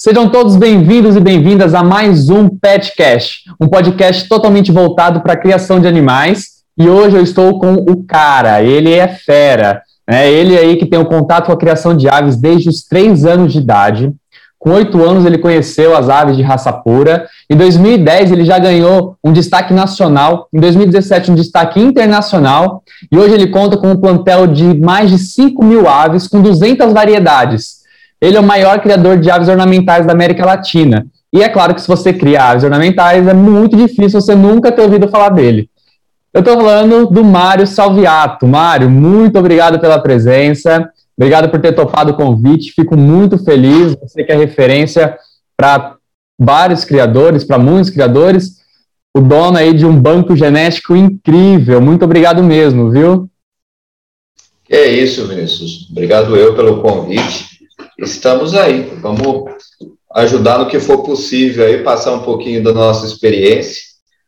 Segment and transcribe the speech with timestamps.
[0.00, 5.36] Sejam todos bem-vindos e bem-vindas a mais um Petcast, um podcast totalmente voltado para a
[5.36, 6.62] criação de animais.
[6.78, 10.30] E hoje eu estou com o cara, ele é fera, né?
[10.30, 13.24] Ele aí que tem o um contato com a criação de aves desde os três
[13.24, 14.12] anos de idade.
[14.56, 17.26] Com oito anos ele conheceu as aves de raça pura.
[17.50, 20.46] Em 2010 ele já ganhou um destaque nacional.
[20.52, 22.84] Em 2017 um destaque internacional.
[23.10, 26.92] E hoje ele conta com um plantel de mais de 5 mil aves com 200
[26.92, 27.77] variedades.
[28.20, 31.06] Ele é o maior criador de aves ornamentais da América Latina.
[31.32, 34.82] E é claro que se você cria aves ornamentais, é muito difícil você nunca ter
[34.82, 35.70] ouvido falar dele.
[36.32, 38.46] Eu estou falando do Mário Salviato.
[38.46, 40.90] Mário, muito obrigado pela presença.
[41.16, 42.72] Obrigado por ter topado o convite.
[42.72, 43.96] Fico muito feliz.
[44.00, 45.16] Você que é referência
[45.56, 45.96] para
[46.38, 48.58] vários criadores, para muitos criadores.
[49.14, 51.80] O dono aí de um banco genético incrível.
[51.80, 53.28] Muito obrigado mesmo, viu?
[54.68, 55.88] É isso, Vinícius.
[55.90, 57.57] Obrigado eu pelo convite
[57.98, 58.92] estamos aí.
[59.00, 59.50] Vamos
[60.14, 63.82] ajudar no que for possível aí, passar um pouquinho da nossa experiência,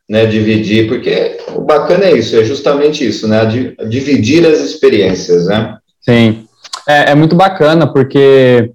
[0.09, 3.41] né, dividir, porque o bacana é isso, é justamente isso, né,
[3.89, 5.79] dividir as experiências, né?
[6.01, 6.45] Sim,
[6.87, 8.71] é, é muito bacana, porque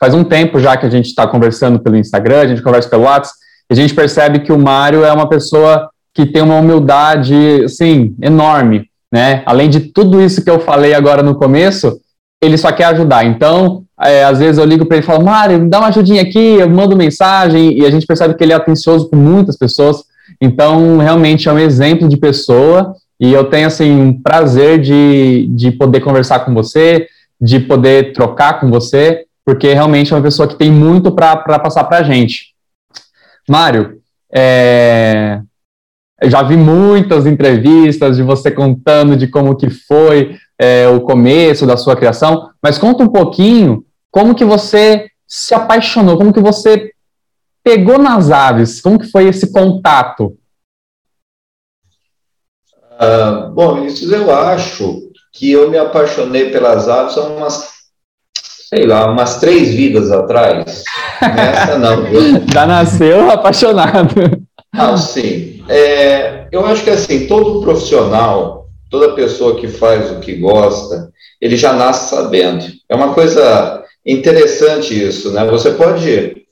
[0.00, 3.04] faz um tempo já que a gente está conversando pelo Instagram, a gente conversa pelo
[3.04, 3.36] WhatsApp,
[3.70, 8.16] e a gente percebe que o Mário é uma pessoa que tem uma humildade, assim,
[8.20, 9.42] enorme, né?
[9.46, 12.00] Além de tudo isso que eu falei agora no começo,
[12.42, 13.24] ele só quer ajudar.
[13.24, 16.22] Então, é, às vezes eu ligo para ele e falo, Mário, me dá uma ajudinha
[16.22, 20.04] aqui, eu mando mensagem, e a gente percebe que ele é atencioso com muitas pessoas.
[20.40, 25.72] Então, realmente é um exemplo de pessoa, e eu tenho, assim, um prazer de, de
[25.72, 27.08] poder conversar com você,
[27.40, 31.84] de poder trocar com você, porque realmente é uma pessoa que tem muito para passar
[31.84, 32.54] para a gente.
[33.48, 33.98] Mário,
[34.32, 35.40] é,
[36.20, 41.66] eu já vi muitas entrevistas de você contando de como que foi é, o começo
[41.66, 46.90] da sua criação, mas conta um pouquinho como que você se apaixonou, como que você
[47.62, 50.36] pegou nas aves, como que foi esse contato?
[53.00, 57.68] Uh, bom, isso eu acho que eu me apaixonei pelas aves há umas,
[58.68, 60.82] sei lá, umas três vidas atrás.
[61.20, 62.20] Nessa não, viu?
[62.52, 64.14] Já nasceu apaixonado.
[64.72, 65.62] Ah, sim.
[65.68, 71.56] É, eu acho que assim, todo profissional, toda pessoa que faz o que gosta, ele
[71.56, 72.64] já nasce sabendo.
[72.88, 75.44] É uma coisa interessante isso, né?
[75.46, 76.46] Você pode.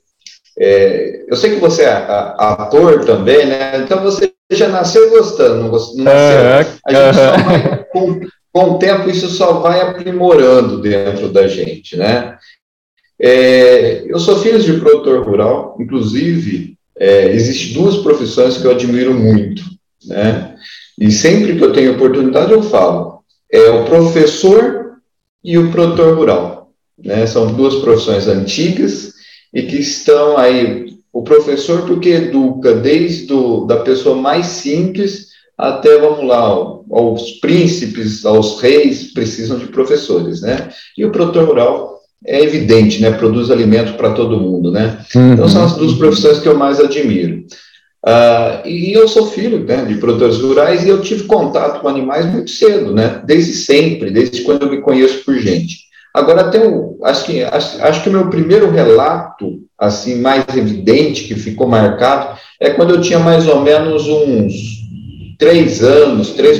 [0.59, 1.93] É, eu sei que você é
[2.37, 3.77] ator também, né?
[3.79, 6.77] Então você já nasceu gostando, não, nasceu.
[6.85, 8.19] a gente só vai, com,
[8.53, 12.37] com o tempo, isso só vai aprimorando dentro da gente, né?
[13.19, 19.13] É, eu sou filho de produtor rural, inclusive, é, existem duas profissões que eu admiro
[19.13, 19.63] muito,
[20.05, 20.55] né?
[20.99, 23.19] E sempre que eu tenho oportunidade eu falo,
[23.51, 24.97] é o professor
[25.43, 26.66] e o produtor rural,
[27.03, 27.25] né?
[27.25, 29.13] São duas profissões antigas
[29.53, 35.97] e que estão aí, o professor porque educa desde do, da pessoa mais simples até,
[35.97, 36.39] vamos lá,
[36.91, 40.69] aos príncipes, aos reis, precisam de professores, né?
[40.95, 43.11] E o produtor rural é evidente, né?
[43.11, 44.99] Produz alimento para todo mundo, né?
[45.15, 45.33] Uhum.
[45.33, 47.43] Então são as duas profissões que eu mais admiro.
[48.05, 52.25] Uh, e eu sou filho né, de produtores rurais e eu tive contato com animais
[52.27, 53.21] muito cedo, né?
[53.25, 55.86] Desde sempre, desde quando eu me conheço por gente.
[56.17, 61.25] Agora tem um, acho que acho, acho que o meu primeiro relato assim mais evidente
[61.25, 64.53] que ficou marcado é quando eu tinha mais ou menos uns
[65.37, 66.57] três anos, três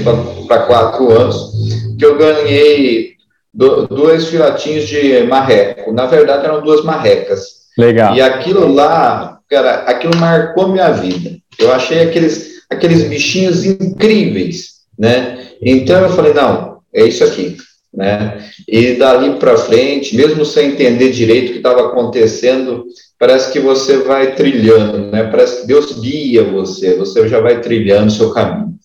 [0.48, 1.52] para quatro anos,
[1.98, 3.14] que eu ganhei
[3.52, 5.92] do, dois filatinhos de marreco.
[5.92, 7.42] Na verdade, eram duas marrecas.
[7.76, 8.16] Legal.
[8.16, 11.32] E aquilo lá, cara, aquilo marcou minha vida.
[11.58, 15.48] Eu achei aqueles, aqueles bichinhos incríveis, né?
[15.60, 17.58] Então eu falei, não, é isso aqui,
[17.94, 18.44] né?
[18.68, 22.86] E dali para frente, mesmo sem entender direito o que estava acontecendo,
[23.20, 25.24] parece que você vai trilhando, né?
[25.24, 28.76] Parece que Deus guia você, você já vai trilhando o seu caminho.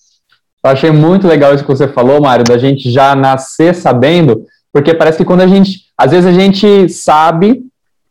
[0.65, 4.95] Eu achei muito legal isso que você falou, Mário, da gente já nascer sabendo porque
[4.95, 7.63] parece que quando a gente, às vezes a gente sabe,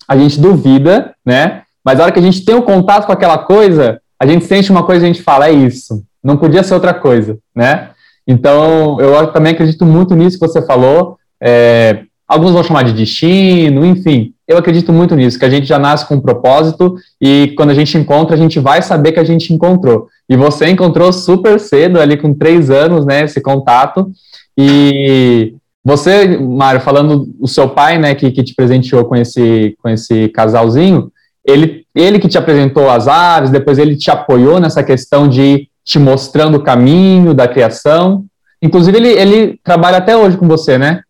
[0.07, 1.63] a gente duvida, né?
[1.83, 4.45] Mas a hora que a gente tem o um contato com aquela coisa, a gente
[4.45, 7.90] sente uma coisa e a gente fala, é isso, não podia ser outra coisa, né?
[8.27, 11.18] Então, eu também acredito muito nisso que você falou.
[11.41, 14.33] É, alguns vão chamar de destino, enfim.
[14.47, 17.73] Eu acredito muito nisso, que a gente já nasce com um propósito e quando a
[17.73, 20.07] gente encontra, a gente vai saber que a gente encontrou.
[20.29, 24.12] E você encontrou super cedo, ali com três anos, né, esse contato.
[24.57, 29.89] E você, Mário, falando o seu pai, né, que, que te presenteou com esse, com
[29.89, 31.12] esse casalzinho,
[31.45, 35.99] ele, ele que te apresentou as aves, depois ele te apoiou nessa questão de te
[35.99, 38.23] mostrando o caminho da criação.
[38.61, 41.01] Inclusive, ele, ele trabalha até hoje com você, né?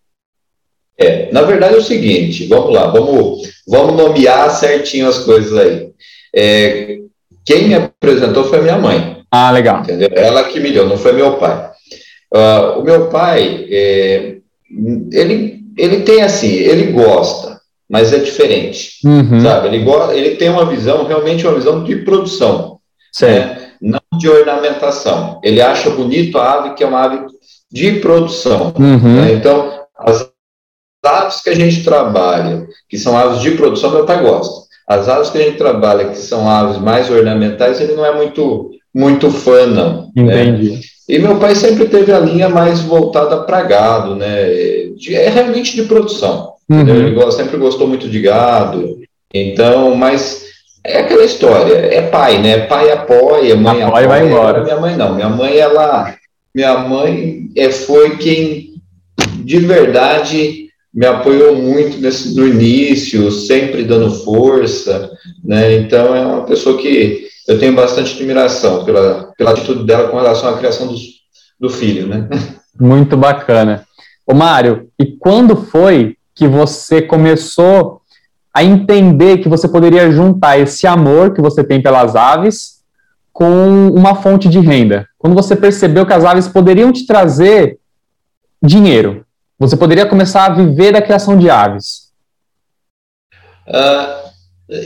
[0.98, 5.90] É, na verdade é o seguinte, vamos lá, vamos, vamos nomear certinho as coisas aí.
[6.36, 6.98] É,
[7.46, 9.18] quem me apresentou foi minha mãe.
[9.30, 9.82] Ah, legal.
[9.82, 10.10] Entendeu?
[10.14, 11.70] Ela que me deu, não foi meu pai.
[12.34, 14.38] Uh, o meu pai, é,
[15.12, 19.42] ele, ele tem assim, ele gosta, mas é diferente, uhum.
[19.42, 19.68] sabe?
[19.68, 22.80] Ele, gosta, ele tem uma visão, realmente uma visão de produção,
[23.22, 23.72] né?
[23.82, 25.40] não de ornamentação.
[25.44, 27.26] Ele acha bonito a ave que é uma ave
[27.72, 28.74] de produção.
[28.78, 29.22] Uhum.
[29.22, 29.34] Né?
[29.34, 30.30] Então, as
[31.04, 34.70] aves que a gente trabalha, que são aves de produção, meu pai gosta.
[34.88, 38.72] As aves que a gente trabalha, que são aves mais ornamentais, ele não é muito,
[38.94, 40.12] muito fã, não.
[40.16, 40.44] Né?
[40.44, 40.72] Entendi.
[40.72, 40.80] Né?
[41.10, 44.46] E meu pai sempre teve a linha mais voltada para gado, né?
[44.96, 46.54] De, é realmente de produção.
[46.70, 46.88] Uhum.
[46.88, 48.98] Ele sempre gostou muito de gado.
[49.34, 50.51] Então, mas
[50.84, 52.66] é aquela história, é pai, né?
[52.66, 54.08] Pai apoia, mãe apoia.
[54.08, 54.64] vai embora.
[54.64, 56.16] Minha mãe não, minha mãe ela,
[56.54, 58.74] minha mãe é, foi quem
[59.44, 65.12] de verdade me apoiou muito nesse, no início, sempre dando força,
[65.44, 65.76] né?
[65.76, 70.50] Então é uma pessoa que eu tenho bastante admiração pela, pela atitude dela com relação
[70.50, 71.02] à criação dos,
[71.60, 72.28] do filho, né?
[72.80, 73.86] Muito bacana.
[74.26, 78.01] Ô Mário, e quando foi que você começou
[78.54, 82.82] a entender que você poderia juntar esse amor que você tem pelas aves
[83.32, 85.08] com uma fonte de renda?
[85.18, 87.80] Quando você percebeu que as aves poderiam te trazer
[88.62, 89.26] dinheiro?
[89.58, 92.12] Você poderia começar a viver da criação de aves.
[93.68, 94.32] Uh,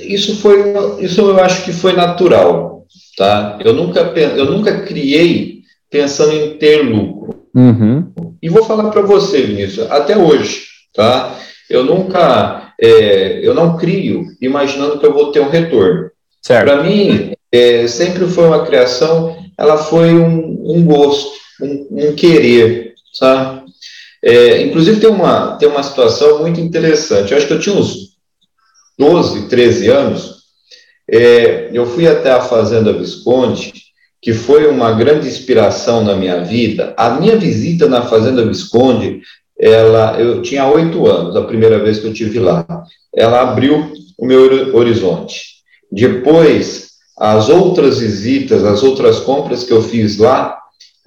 [0.04, 2.86] isso foi, isso eu acho que foi natural,
[3.18, 3.58] tá?
[3.64, 7.46] Eu nunca, eu nunca criei pensando em ter lucro.
[7.56, 8.12] Uhum.
[8.42, 11.36] E vou falar para você, Vinícius, até hoje, tá?
[11.70, 16.10] Eu nunca, é, eu não crio imaginando que eu vou ter um retorno.
[16.48, 21.32] Para mim, é, sempre foi uma criação, ela foi um, um gosto,
[21.62, 23.66] um, um querer, sabe?
[24.24, 27.32] É, inclusive, tem uma, tem uma situação muito interessante.
[27.32, 28.16] Eu acho que eu tinha uns
[28.98, 30.36] 12, 13 anos.
[31.08, 33.74] É, eu fui até a Fazenda Visconde,
[34.22, 36.94] que foi uma grande inspiração na minha vida.
[36.98, 39.22] A minha visita na Fazenda Visconde,
[39.60, 42.66] ela, eu tinha oito anos, a primeira vez que eu tive lá.
[43.16, 45.56] Ela abriu o meu horizonte.
[45.92, 50.58] Depois, as outras visitas, as outras compras que eu fiz lá,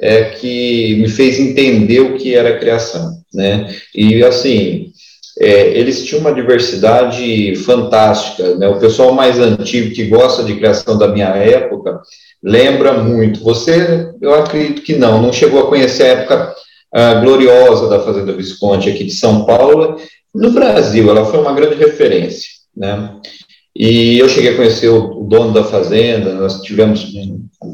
[0.01, 3.75] é que me fez entender o que era criação, né?
[3.95, 4.93] E assim,
[5.41, 8.69] é, eles tinham uma diversidade fantástica, né?
[8.69, 12.01] O pessoal mais antigo que gosta de criação da minha época
[12.43, 13.43] lembra muito.
[13.43, 16.55] Você, eu acredito que não, não chegou a conhecer a época
[17.21, 19.97] gloriosa da Fazenda Visconde aqui de São Paulo.
[20.35, 23.15] No Brasil, ela foi uma grande referência, né?
[23.75, 27.07] E eu cheguei a conhecer o, o dono da fazenda, nós tivemos,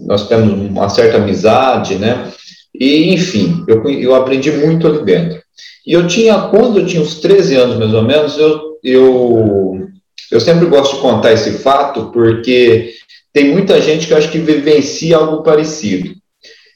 [0.04, 2.30] nós temos uma certa amizade, né?
[2.74, 5.42] E, enfim, eu, eu aprendi muito ali dentro.
[5.86, 9.88] E eu tinha, quando eu tinha uns 13 anos mais ou menos, eu, eu,
[10.30, 12.92] eu sempre gosto de contar esse fato, porque
[13.32, 16.14] tem muita gente que eu acho que vivencia algo parecido.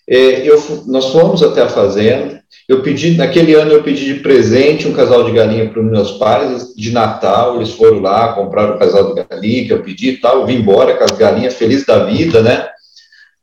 [0.09, 4.89] É, eu, nós fomos até a fazenda, eu pedi, naquele ano eu pedi de presente
[4.89, 8.79] um casal de galinha para os meus pais, de Natal, eles foram lá, compraram o
[8.79, 11.85] casal de galinha que eu pedi e tal, eu vim embora com as galinhas, feliz
[11.85, 12.69] da vida, né?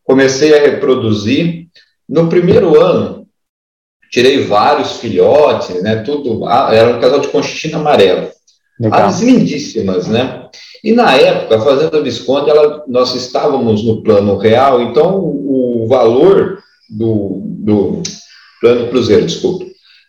[0.03, 1.67] Comecei a reproduzir.
[2.07, 3.27] No primeiro ano,
[4.11, 5.97] tirei vários filhotes, né?
[5.97, 8.31] Tudo, ah, era um casal de conchitina amarela.
[8.91, 10.49] Aves lindíssimas, né?
[10.83, 15.44] E na época, a Fazenda Visconde, ela, nós estávamos no plano real, então
[15.85, 18.03] o, valor do, do
[18.59, 19.65] plano Cruzeiro, desculpa,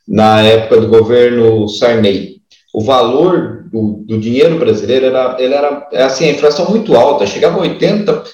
[0.06, 2.36] na época do governo Sarney.
[2.74, 7.62] O valor do, do dinheiro brasileiro era, ele era assim, a inflação muito alta, chegava
[7.62, 8.24] a 80%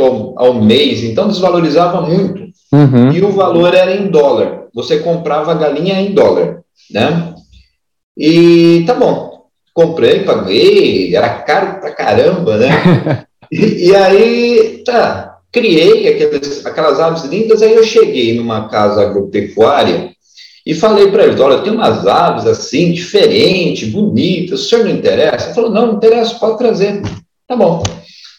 [0.00, 2.48] ao, ao mês, então desvalorizava muito.
[2.72, 3.12] Uhum.
[3.12, 4.66] E o valor era em dólar.
[4.74, 7.34] Você comprava a galinha em dólar, né?
[8.16, 13.24] E tá bom, comprei, paguei, era caro pra caramba, né?
[13.50, 20.12] e, e aí, tá, criei aquelas, aquelas aves lindas, aí eu cheguei numa casa agropecuária
[20.66, 25.46] e falei para eles, olha, tem umas aves assim, diferentes, bonitas, o senhor não interessa?
[25.46, 27.00] Ele falou, não, não interessa, pode trazer.
[27.46, 27.82] Tá bom.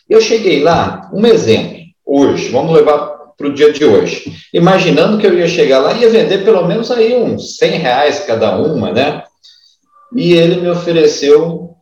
[0.08, 5.26] Eu cheguei lá, um exemplo, hoje, vamos levar para o dia de hoje, imaginando que
[5.26, 8.92] eu ia chegar lá e ia vender pelo menos aí uns 100 reais cada uma,
[8.92, 9.24] né?
[10.16, 11.76] E ele me ofereceu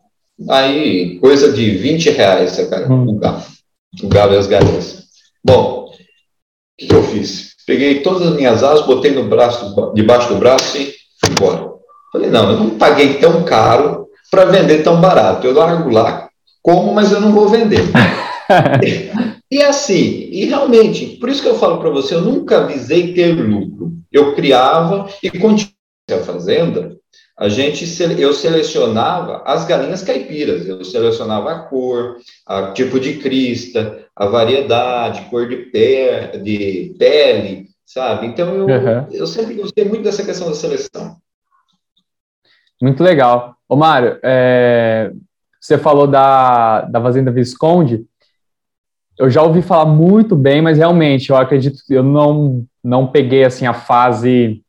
[0.48, 3.08] aí coisa de 20 reais, cara, hum.
[3.08, 3.42] o galo,
[4.02, 4.97] o galo e as galinhas.
[5.44, 7.54] Bom, o que, eu fiz?
[7.66, 11.68] Peguei todas as minhas asas, botei no braço, debaixo do braço e fui embora.
[12.12, 15.46] Falei, não, eu não paguei tão caro para vender tão barato.
[15.46, 16.28] Eu largo lá,
[16.62, 17.80] como, mas eu não vou vender.
[19.50, 23.32] e assim, e realmente, por isso que eu falo para você, eu nunca visei ter
[23.32, 23.92] lucro.
[24.10, 25.74] Eu criava e continuei
[26.10, 26.96] a fazenda.
[27.38, 27.86] a gente
[28.18, 32.16] eu selecionava as galinhas caipiras, eu selecionava a cor,
[32.46, 38.26] a tipo de crista, a variedade, cor de, pé, de pele, sabe?
[38.26, 39.06] Então eu, uhum.
[39.12, 41.16] eu sempre gostei muito dessa questão da seleção.
[42.82, 43.54] Muito legal.
[43.68, 45.12] Ô Mário, é,
[45.60, 48.04] você falou da, da Fazenda Visconde,
[49.16, 53.44] eu já ouvi falar muito bem, mas realmente eu acredito que eu não, não peguei
[53.44, 54.62] assim a fase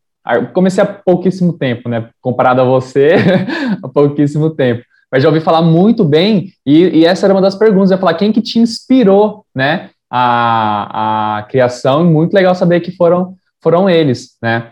[0.53, 2.09] comecei há pouquíssimo tempo, né?
[2.21, 3.15] Comparado a você,
[3.81, 4.83] há pouquíssimo tempo.
[5.11, 8.13] Mas já ouvi falar muito bem, e, e, essa era uma das perguntas, eu falar,
[8.13, 14.37] quem que te inspirou, né, a, a criação, muito legal saber que foram, foram eles,
[14.41, 14.71] né,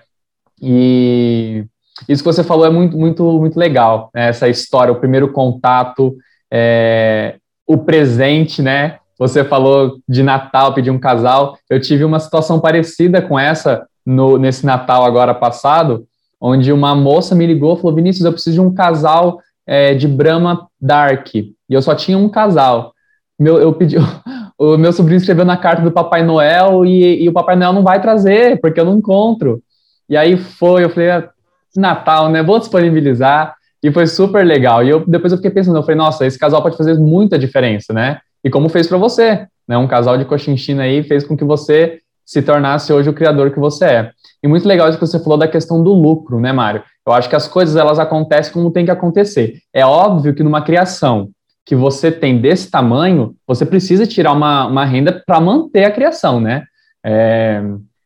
[0.62, 1.66] e
[2.08, 6.16] isso que você falou é muito, muito, muito legal, né, essa história, o primeiro contato,
[6.52, 12.60] é, o presente, né, você falou de Natal, pedir um casal, eu tive uma situação
[12.60, 16.08] parecida com essa no, nesse Natal agora passado,
[16.40, 20.08] onde uma moça me ligou e falou: Vinícius, eu preciso de um casal é, de
[20.08, 21.36] Brahma Dark.
[21.36, 22.94] E eu só tinha um casal.
[23.38, 23.98] Meu, eu pedi,
[24.58, 27.84] o meu sobrinho escreveu na carta do Papai Noel e, e, o Papai Noel não
[27.84, 29.62] vai trazer, porque eu não encontro.
[30.10, 31.30] E aí foi, eu falei, ah,
[31.76, 32.42] Natal, né?
[32.42, 33.56] Vou disponibilizar.
[33.84, 34.84] E foi super legal.
[34.84, 37.94] E eu, depois eu fiquei pensando, eu falei, nossa, esse casal pode fazer muita diferença,
[37.94, 38.20] né?
[38.44, 39.78] E como fez para você, né?
[39.78, 43.60] Um casal de cochinchina aí fez com que você se tornasse hoje o criador que
[43.60, 44.12] você é.
[44.44, 46.84] E muito legal isso que você falou da questão do lucro, né, Mário?
[47.08, 49.62] Eu acho que as coisas elas acontecem como tem que acontecer.
[49.74, 51.30] É óbvio que numa criação
[51.66, 56.42] que você tem desse tamanho, você precisa tirar uma, uma renda para manter a criação,
[56.42, 56.66] né?
[57.06, 57.62] É,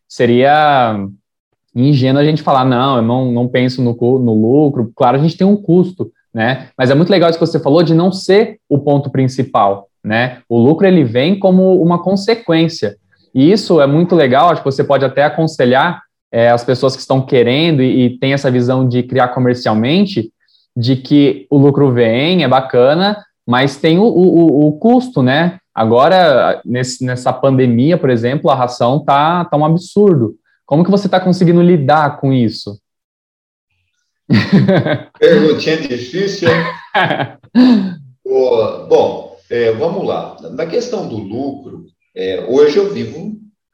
[0.08, 1.00] seria
[1.76, 4.92] ingênuo a gente falar, não, eu não, não penso no, no lucro.
[4.96, 6.68] Claro, a gente tem um custo, né?
[6.78, 10.40] Mas é muito legal isso que você falou de não ser o ponto principal, né?
[10.48, 12.98] O lucro ele vem como uma consequência.
[13.34, 17.02] E isso é muito legal, acho que você pode até aconselhar é, as pessoas que
[17.02, 20.32] estão querendo e, e têm essa visão de criar comercialmente,
[20.76, 25.60] de que o lucro vem, é bacana, mas tem o, o, o custo, né?
[25.74, 30.36] Agora, nesse, nessa pandemia, por exemplo, a ração tá, tá um absurdo.
[30.66, 32.80] Como que você está conseguindo lidar com isso?
[35.20, 36.50] Perguntinha difícil.
[38.24, 40.38] Bom, é, vamos lá.
[40.52, 41.86] Na questão do lucro,
[42.16, 43.34] é, hoje eu vivo,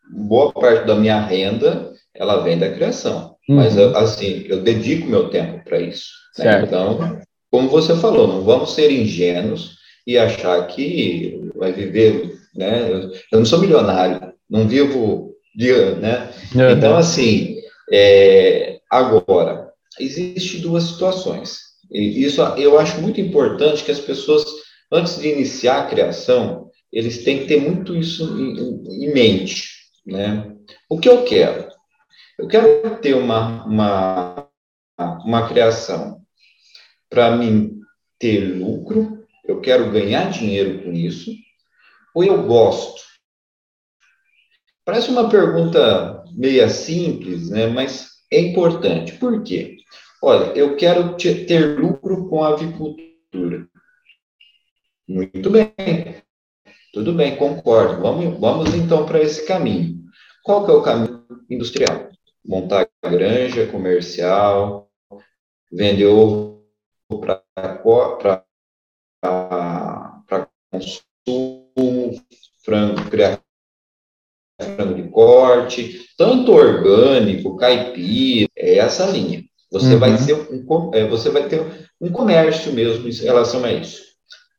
[0.09, 3.35] boa parte da minha renda, ela vem da criação.
[3.47, 3.55] Uhum.
[3.55, 6.09] Mas, assim, eu dedico meu tempo para isso.
[6.37, 6.63] Né?
[6.63, 7.19] Então,
[7.49, 12.89] como você falou, não vamos ser ingênuos e achar que vai viver, né?
[13.31, 16.29] Eu não sou milionário, não vivo de, né?
[16.53, 16.71] Uhum.
[16.71, 17.57] Então, assim,
[17.91, 19.69] é, agora,
[19.99, 21.59] existe duas situações.
[21.91, 24.45] E isso eu acho muito importante que as pessoas,
[24.91, 29.69] antes de iniciar a criação, eles têm que ter muito isso em, em mente,
[30.05, 30.53] né?
[30.89, 31.67] O que eu quero?
[32.37, 34.49] Eu quero ter uma, uma,
[35.25, 36.21] uma criação
[37.09, 37.79] para mim
[38.19, 41.31] ter lucro, eu quero ganhar dinheiro com isso,
[42.13, 43.01] ou eu gosto?
[44.85, 47.67] Parece uma pergunta meia simples, né?
[47.67, 49.13] mas é importante.
[49.13, 49.77] Por quê?
[50.21, 53.67] Olha, eu quero ter lucro com a avicultura.
[55.07, 55.73] Muito bem.
[56.93, 58.01] Tudo bem, concordo.
[58.01, 60.03] Vamos, vamos então para esse caminho.
[60.43, 62.06] Qual que é o caminho industrial?
[62.47, 64.89] Montar granja comercial,
[65.71, 66.63] vender ovo
[67.19, 68.33] para
[70.71, 72.23] consumo,
[72.63, 73.41] frango, criar
[74.59, 79.43] frango de corte, tanto orgânico, caipira, é essa linha.
[79.71, 79.99] Você uhum.
[79.99, 84.03] vai ser um, é, você vai ter um comércio mesmo em relação a isso.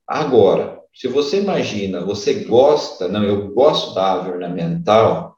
[0.06, 5.36] Agora, se você imagina, você gosta, não, eu gosto da ave ornamental,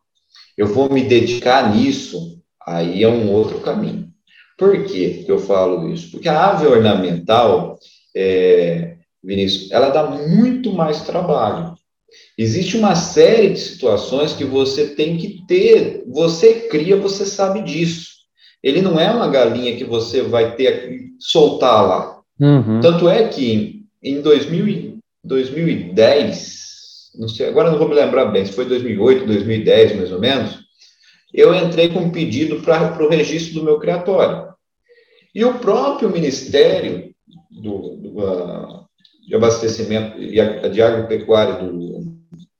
[0.56, 4.08] eu vou me dedicar nisso, aí é um outro caminho.
[4.56, 6.10] Por que eu falo isso?
[6.10, 7.78] Porque a ave ornamental,
[8.14, 11.74] é, Vinícius, ela dá muito mais trabalho.
[12.36, 18.10] Existe uma série de situações que você tem que ter, você cria, você sabe disso.
[18.62, 22.20] Ele não é uma galinha que você vai ter que soltar lá.
[22.38, 22.80] Uhum.
[22.80, 28.52] Tanto é que em 2000, 2010, não sei, agora não vou me lembrar bem, se
[28.52, 30.59] foi 2008, 2010 mais ou menos,
[31.32, 34.50] eu entrei com um pedido para o registro do meu criatório.
[35.34, 37.14] E o próprio Ministério
[37.50, 38.84] do, do uh,
[39.26, 42.16] de Abastecimento e de Agropecuária do,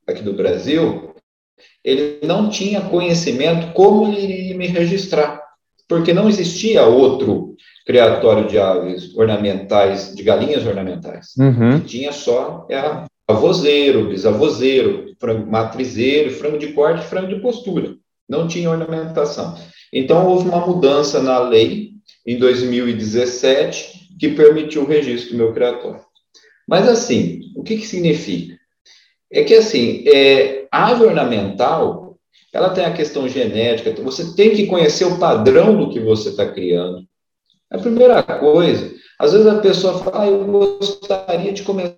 [0.07, 1.15] aqui do Brasil,
[1.85, 5.41] ele não tinha conhecimento como ele iria me registrar,
[5.89, 11.35] porque não existia outro criatório de aves ornamentais, de galinhas ornamentais.
[11.37, 11.81] Uhum.
[11.81, 17.97] Tinha só era avozeiro, bisavozeiro, frango matrizeiro, frango de corte, frango de postura.
[18.31, 19.59] Não tinha ornamentação.
[19.93, 21.91] Então houve uma mudança na lei
[22.25, 26.01] em 2017 que permitiu o registro do meu criatório.
[26.69, 28.57] Mas assim, o que, que significa?
[29.33, 32.17] É que assim, é, a ave ornamental,
[32.53, 36.47] ela tem a questão genética, você tem que conhecer o padrão do que você está
[36.47, 37.03] criando.
[37.69, 41.97] A primeira coisa, às vezes a pessoa fala, ah, eu gostaria de começar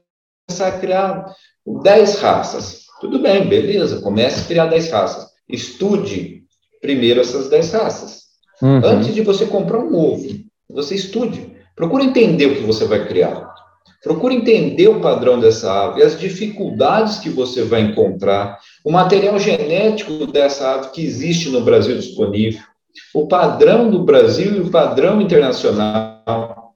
[0.61, 1.27] a criar
[1.67, 2.87] 10 raças.
[3.03, 5.32] Tudo bem, beleza, comece a criar 10 raças.
[5.49, 6.43] Estude
[6.81, 8.23] primeiro essas 10 raças.
[8.61, 8.85] Uhum.
[8.85, 10.29] Antes de você comprar um ovo,
[10.69, 11.57] você estude.
[11.75, 13.53] Procure entender o que você vai criar.
[14.03, 20.27] Procure entender o padrão dessa ave, as dificuldades que você vai encontrar, o material genético
[20.27, 22.61] dessa ave que existe no Brasil disponível,
[23.15, 26.75] o padrão do Brasil e o padrão internacional.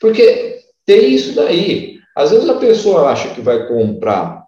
[0.00, 1.98] Porque tem isso daí.
[2.16, 4.42] Às vezes a pessoa acha que vai comprar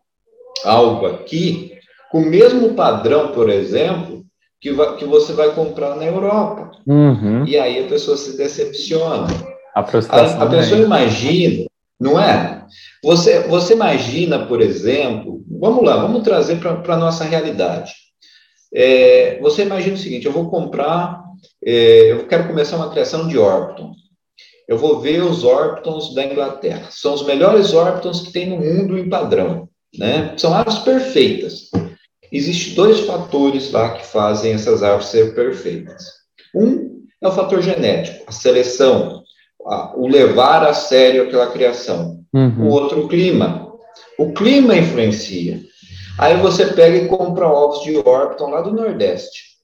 [0.65, 1.74] algo aqui
[2.15, 4.25] com o mesmo padrão, por exemplo,
[4.61, 6.71] que, vai, que você vai comprar na Europa.
[6.87, 7.45] Uhum.
[7.45, 9.27] E aí a pessoa se decepciona.
[9.75, 11.67] A, a, a pessoa imagina,
[11.99, 12.65] não é?
[13.03, 17.93] Você, você imagina, por exemplo, vamos lá, vamos trazer para a nossa realidade.
[18.73, 21.21] É, você imagina o seguinte: eu vou comprar,
[21.67, 23.91] é, eu quero começar uma criação de Orpton.
[24.69, 26.87] Eu vou ver os Orptons da Inglaterra.
[26.91, 29.69] São os melhores Orptons que tem no mundo em padrão.
[29.99, 30.35] Né?
[30.37, 31.71] São aves perfeitas.
[32.35, 36.05] Existem dois fatores lá que fazem essas aves ser perfeitas.
[36.53, 39.23] Um é o fator genético, a seleção,
[39.65, 42.25] a, o levar a sério aquela criação.
[42.33, 42.67] Uhum.
[42.67, 43.73] O outro, o clima.
[44.19, 45.61] O clima influencia.
[46.19, 49.55] Aí você pega e compra ovos de Orpton lá do Nordeste.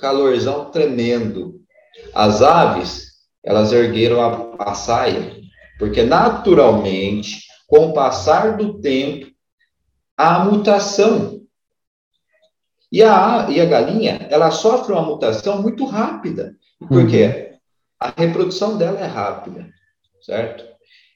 [0.00, 1.56] Calorzão tremendo.
[2.14, 3.08] As aves,
[3.44, 5.36] elas ergueram a, a saia,
[5.78, 9.26] porque naturalmente, com o passar do tempo,
[10.16, 11.35] há mutação.
[12.90, 16.54] E a, e a galinha, ela sofre uma mutação muito rápida.
[16.78, 17.06] Por uhum.
[17.98, 19.68] A reprodução dela é rápida,
[20.20, 20.64] certo?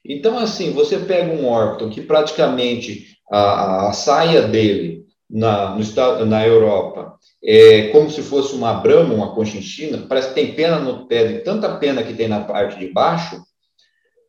[0.03, 6.45] Então, assim, você pega um órgão que praticamente a, a saia dele na, no na
[6.45, 11.25] Europa é como se fosse uma brama, uma conchinchina, parece que tem pena no pé,
[11.25, 13.41] de tanta pena que tem na parte de baixo.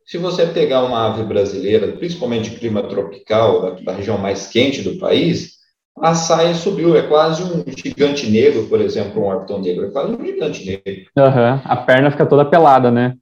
[0.05, 4.81] Se você pegar uma ave brasileira, principalmente de clima tropical, da, da região mais quente
[4.81, 5.62] do país,
[5.99, 10.13] a saia subiu, é quase um gigante negro, por exemplo, um orpton negro, é quase
[10.13, 11.11] um gigante negro.
[11.17, 11.61] Uhum.
[11.63, 13.15] A perna fica toda pelada, né?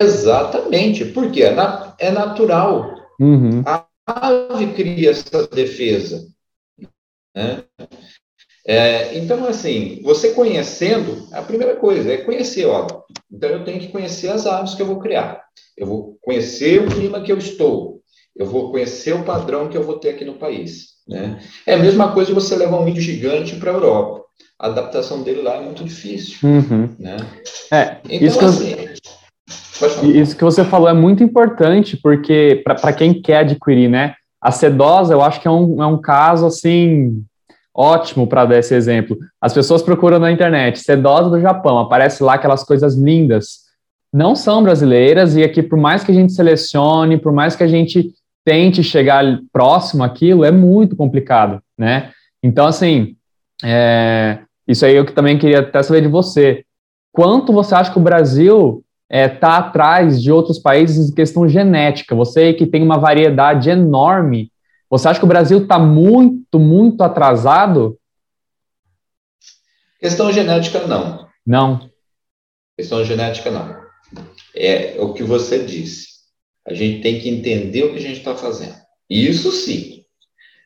[0.00, 2.94] Exatamente, porque é, na, é natural.
[3.20, 3.62] Uhum.
[3.64, 6.26] A ave cria essa defesa.
[7.34, 7.62] Né?
[8.66, 12.86] É, então, assim, você conhecendo, a primeira coisa é conhecer, ó.
[13.30, 15.42] Então, eu tenho que conhecer as aves que eu vou criar.
[15.76, 18.00] Eu vou conhecer o clima que eu estou.
[18.34, 20.91] Eu vou conhecer o padrão que eu vou ter aqui no país.
[21.08, 21.38] Né?
[21.66, 24.22] É a mesma coisa de você levar um índio gigante para a Europa.
[24.58, 26.36] A adaptação dele lá é muito difícil.
[26.48, 26.88] Uhum.
[26.98, 27.16] Né?
[27.72, 29.02] É, então, isso que assim,
[30.14, 34.14] isso que você falou é muito importante, porque para quem quer adquirir, né?
[34.40, 37.24] A sedosa, eu acho que é um, é um caso assim
[37.74, 39.16] ótimo para dar esse exemplo.
[39.40, 43.62] As pessoas procuram na internet sedosa do Japão, aparece lá aquelas coisas lindas.
[44.12, 47.68] Não são brasileiras, e aqui, por mais que a gente selecione, por mais que a
[47.68, 48.12] gente
[48.44, 52.12] tente chegar próximo àquilo, é muito complicado, né?
[52.42, 53.16] Então, assim,
[53.62, 56.64] é, isso aí eu que também queria até saber de você.
[57.12, 61.46] Quanto você acha que o Brasil está é, tá atrás de outros países em questão
[61.46, 62.14] genética.
[62.14, 64.50] Você que tem uma variedade enorme,
[64.88, 67.98] você acha que o Brasil está muito, muito atrasado?
[70.00, 71.28] Questão genética, não.
[71.46, 71.90] Não.
[72.76, 73.82] Questão genética, não.
[74.56, 76.11] É o que você disse.
[76.66, 78.76] A gente tem que entender o que a gente está fazendo.
[79.10, 80.04] Isso sim.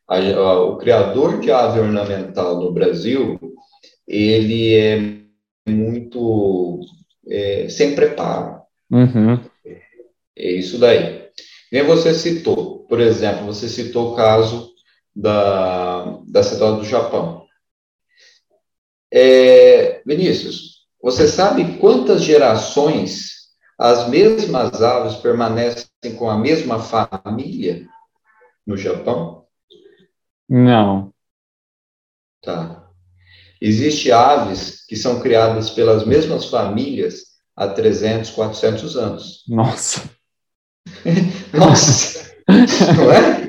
[0.09, 3.39] A, a, o criador de ave ornamental no Brasil,
[4.07, 5.17] ele é
[5.69, 6.81] muito
[7.29, 8.61] é, sem preparo.
[8.91, 9.41] Uhum.
[10.37, 11.27] É isso daí.
[11.73, 14.73] Nem você citou, por exemplo, você citou o caso
[15.15, 17.45] da, da cidade do Japão.
[19.11, 23.36] É, Vinícius, você sabe quantas gerações
[23.79, 25.87] as mesmas aves permanecem
[26.17, 27.87] com a mesma família
[28.67, 29.45] no Japão?
[30.49, 31.13] Não.
[32.43, 32.89] Tá.
[33.61, 39.45] Existem aves que são criadas pelas mesmas famílias há 300, 400 anos.
[39.49, 40.03] Nossa!
[41.53, 42.35] Nossa!
[42.97, 43.47] Não é?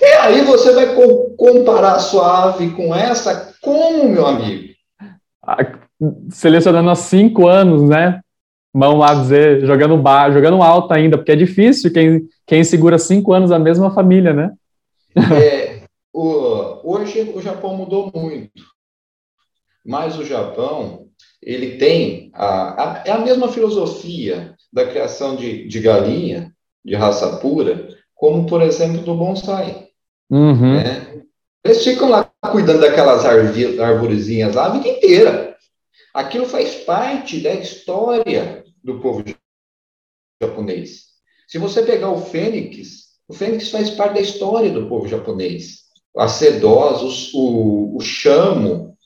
[0.00, 0.94] E aí você vai
[1.36, 4.72] comparar a sua ave com essa como, meu amigo?
[6.30, 8.20] Selecionando há cinco anos, né?
[8.74, 13.32] Vamos lá dizer, jogando bar, jogando alto ainda, porque é difícil quem, quem segura cinco
[13.32, 14.52] anos a mesma família, né?
[15.16, 15.82] É,
[16.12, 18.50] o, hoje o Japão mudou muito.
[19.86, 21.06] Mas o Japão,
[21.40, 26.52] ele tem a, a, é a mesma filosofia da criação de, de galinha,
[26.84, 29.86] de raça pura, como, por exemplo, do bonsai.
[30.28, 30.74] Uhum.
[30.74, 31.22] Né?
[31.64, 35.53] Eles ficam lá cuidando daquelas arvorezinhas lá a vida inteira.
[36.14, 39.24] Aquilo faz parte da história do povo
[40.40, 41.06] japonês.
[41.48, 45.80] Se você pegar o fênix, o fênix faz parte da história do povo japonês.
[46.16, 48.96] A sedosa, o, o chamo,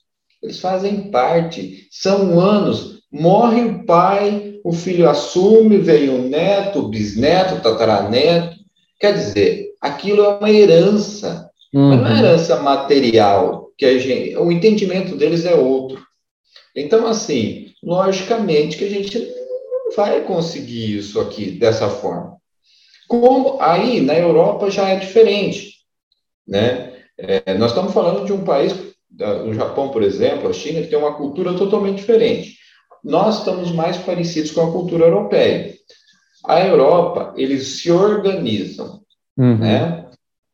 [0.42, 1.88] eles fazem parte.
[1.90, 2.98] São anos.
[3.10, 8.54] Morre o pai, o filho assume, vem o neto, o bisneto, o tataraneto.
[9.00, 11.48] Quer dizer, aquilo é uma herança.
[11.72, 11.96] Uhum.
[11.96, 12.18] Não é uhum.
[12.18, 16.07] herança material, que a gente, o entendimento deles é outro.
[16.78, 22.36] Então, assim, logicamente que a gente não vai conseguir isso aqui dessa forma.
[23.08, 25.78] Como aí na Europa já é diferente,
[26.46, 26.92] né?
[27.16, 28.72] É, nós estamos falando de um país,
[29.44, 32.56] o Japão, por exemplo, a China, que tem uma cultura totalmente diferente.
[33.02, 35.74] Nós estamos mais parecidos com a cultura europeia.
[36.44, 39.00] A Europa, eles se organizam,
[39.36, 39.58] uhum.
[39.58, 40.04] né?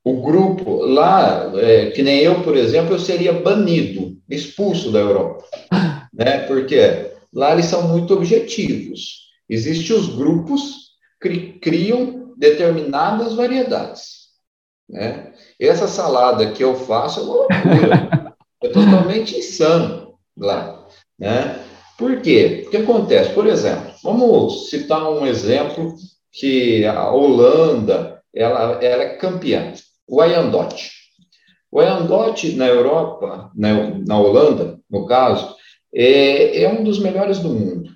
[0.03, 5.45] O grupo lá, é, que nem eu, por exemplo, eu seria banido, expulso da Europa,
[6.15, 6.47] né?
[6.47, 9.25] Porque lá eles são muito objetivos.
[9.49, 14.29] Existem os grupos que criam determinadas variedades,
[14.89, 15.33] né?
[15.61, 18.35] Essa salada que eu faço é uma loucura.
[18.63, 20.87] é totalmente insano lá.
[21.19, 21.61] Né?
[21.97, 22.65] Por quê?
[22.67, 23.33] O que acontece?
[23.33, 25.95] Por exemplo, vamos citar um exemplo
[26.33, 29.73] que a Holanda ela, ela é campeã,
[30.09, 30.91] o Wyandotte.
[31.71, 35.55] O Wyandotte na Europa, na, na Holanda, no caso,
[35.95, 37.91] é, é um dos melhores do mundo.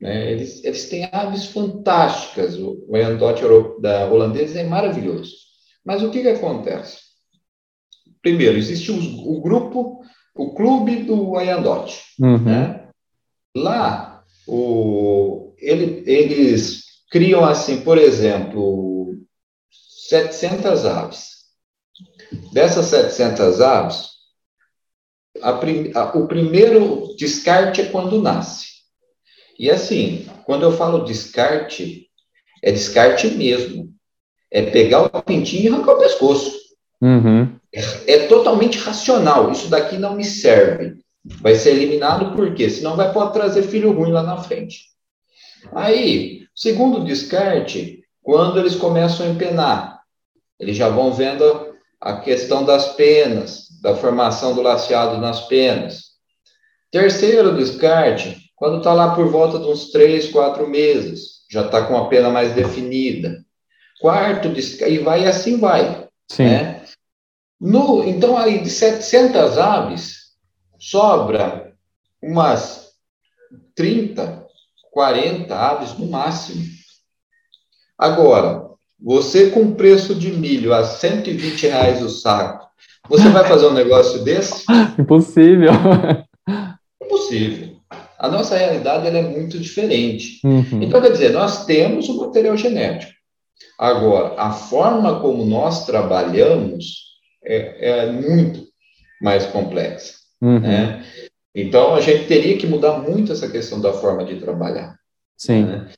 [0.00, 0.32] Né?
[0.32, 2.58] Eles, eles têm aves fantásticas.
[2.58, 3.42] O Wyandotte
[3.80, 5.32] da holandesa é maravilhoso.
[5.84, 6.98] Mas o que, que acontece?
[8.20, 10.00] Primeiro, existe o, o grupo,
[10.34, 12.00] o clube do Wyandotte.
[12.18, 12.38] Uhum.
[12.38, 12.88] Né?
[13.56, 19.14] Lá, o, ele, eles criam, assim, por exemplo,
[20.08, 21.32] 700 aves.
[22.52, 24.11] Dessas 700 aves,
[25.42, 28.66] a prim, a, o primeiro descarte é quando nasce.
[29.58, 32.08] E assim, quando eu falo descarte,
[32.62, 33.92] é descarte mesmo.
[34.50, 36.52] É pegar o pintinho e arrancar o pescoço.
[37.00, 37.56] Uhum.
[37.74, 39.50] É, é, totalmente racional.
[39.50, 40.96] Isso daqui não me serve.
[41.24, 42.68] Vai ser eliminado por quê?
[42.68, 44.86] Senão vai pode trazer filho ruim lá na frente.
[45.72, 50.00] Aí, segundo descarte, quando eles começam a empenar,
[50.58, 56.12] eles já vão vendo a questão das penas, da formação do laceado nas penas.
[56.88, 61.96] Terceiro descarte, quando está lá por volta de uns três, quatro meses, já está com
[61.96, 63.44] a pena mais definida.
[64.00, 66.06] Quarto, e vai assim vai.
[66.30, 66.44] Sim.
[66.44, 66.84] Né?
[67.60, 70.32] No, então, aí de 700 aves,
[70.78, 71.72] sobra
[72.22, 72.92] umas
[73.74, 74.46] 30,
[74.92, 76.62] 40 aves no máximo.
[77.98, 78.68] Agora,
[79.00, 82.71] você com preço de milho a 120 reais o saco,
[83.12, 84.64] você vai fazer um negócio desse?
[84.98, 85.70] Impossível.
[87.02, 87.76] Impossível.
[88.18, 90.40] A nossa realidade é muito diferente.
[90.42, 90.82] Uhum.
[90.82, 93.12] Então, quer dizer, nós temos o material genético.
[93.78, 98.66] Agora, a forma como nós trabalhamos é, é muito
[99.20, 100.14] mais complexa.
[100.40, 100.60] Uhum.
[100.60, 101.04] Né?
[101.54, 104.96] Então, a gente teria que mudar muito essa questão da forma de trabalhar.
[105.36, 105.64] Sim.
[105.64, 105.88] Né?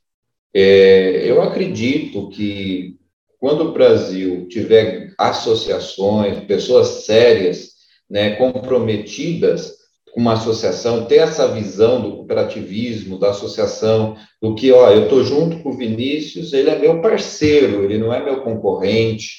[0.52, 2.96] É, eu acredito que
[3.44, 7.72] quando o Brasil tiver associações, pessoas sérias,
[8.08, 9.74] né, comprometidas
[10.16, 15.58] uma associação, ter essa visão do cooperativismo, da associação, do que, ó, eu estou junto
[15.58, 19.34] com o Vinícius, ele é meu parceiro, ele não é meu concorrente,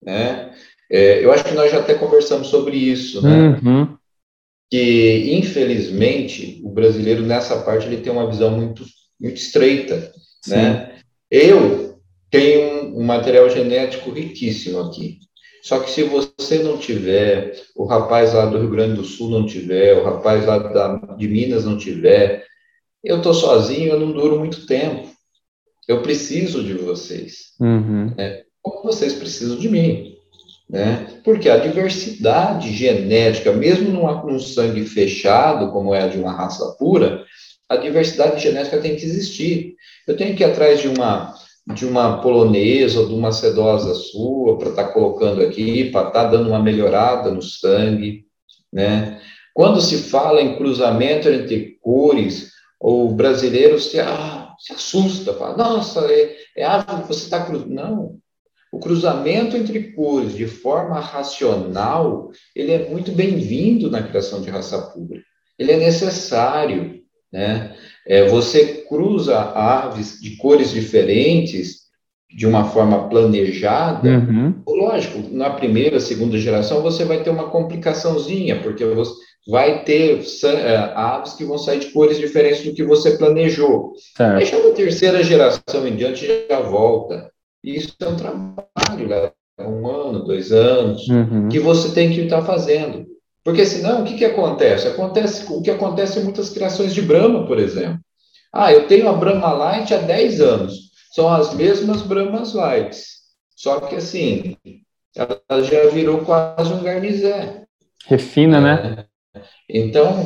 [0.00, 0.54] né?
[0.88, 3.58] É, eu acho que nós já até conversamos sobre isso, né?
[3.60, 3.96] Uhum.
[4.70, 8.84] Que, infelizmente, o brasileiro, nessa parte, ele tem uma visão muito,
[9.20, 10.54] muito estreita, Sim.
[10.54, 11.00] né?
[11.28, 11.89] Eu
[12.30, 15.18] tenho um material genético riquíssimo aqui,
[15.62, 19.46] só que se você não tiver, o rapaz lá do Rio Grande do Sul não
[19.46, 22.46] tiver, o rapaz lá da, de Minas não tiver,
[23.04, 25.08] eu estou sozinho, eu não duro muito tempo.
[25.86, 27.54] Eu preciso de vocês.
[27.58, 28.14] Uhum.
[28.16, 28.42] Né?
[28.62, 30.16] Como vocês precisam de mim.
[30.68, 31.20] Né?
[31.24, 36.76] Porque a diversidade genética, mesmo num, num sangue fechado, como é a de uma raça
[36.78, 37.24] pura,
[37.68, 39.74] a diversidade genética tem que existir.
[40.06, 41.34] Eu tenho que ir atrás de uma
[41.74, 46.24] de uma polonesa ou de uma sedosa sua para estar tá colocando aqui, para estar
[46.24, 48.24] tá dando uma melhorada no sangue,
[48.72, 49.20] né?
[49.54, 56.00] Quando se fala em cruzamento entre cores, o brasileiro se, ah, se assusta, fala, nossa,
[56.10, 57.68] é, é que você está cruzando.
[57.68, 58.20] Não,
[58.72, 64.80] o cruzamento entre cores de forma racional, ele é muito bem-vindo na criação de raça
[64.80, 65.20] pura.
[65.58, 67.02] Ele é necessário,
[67.32, 67.76] né?
[68.06, 71.80] É, você cruza aves de cores diferentes
[72.34, 74.54] de uma forma planejada, uhum.
[74.66, 79.12] lógico, na primeira, segunda geração você vai ter uma complicaçãozinha, porque você
[79.48, 83.94] vai ter é, aves que vão sair de cores diferentes do que você planejou.
[84.16, 84.38] Certo.
[84.38, 87.30] Aí já na terceira geração em diante já volta.
[87.64, 91.48] Isso é um trabalho, leva um ano, dois anos, uhum.
[91.48, 93.06] que você tem que estar fazendo.
[93.44, 94.88] Porque senão, o que, que acontece?
[94.88, 97.98] Acontece o que acontece em muitas criações de Brahma, por exemplo.
[98.52, 103.20] Ah, eu tenho a Brahma Light há 10 anos são as mesmas Brahmas Lights.
[103.56, 104.56] Só que assim,
[105.14, 107.64] ela já virou quase um garnizé.
[108.06, 109.06] Refina, é, né?
[109.68, 110.24] Então,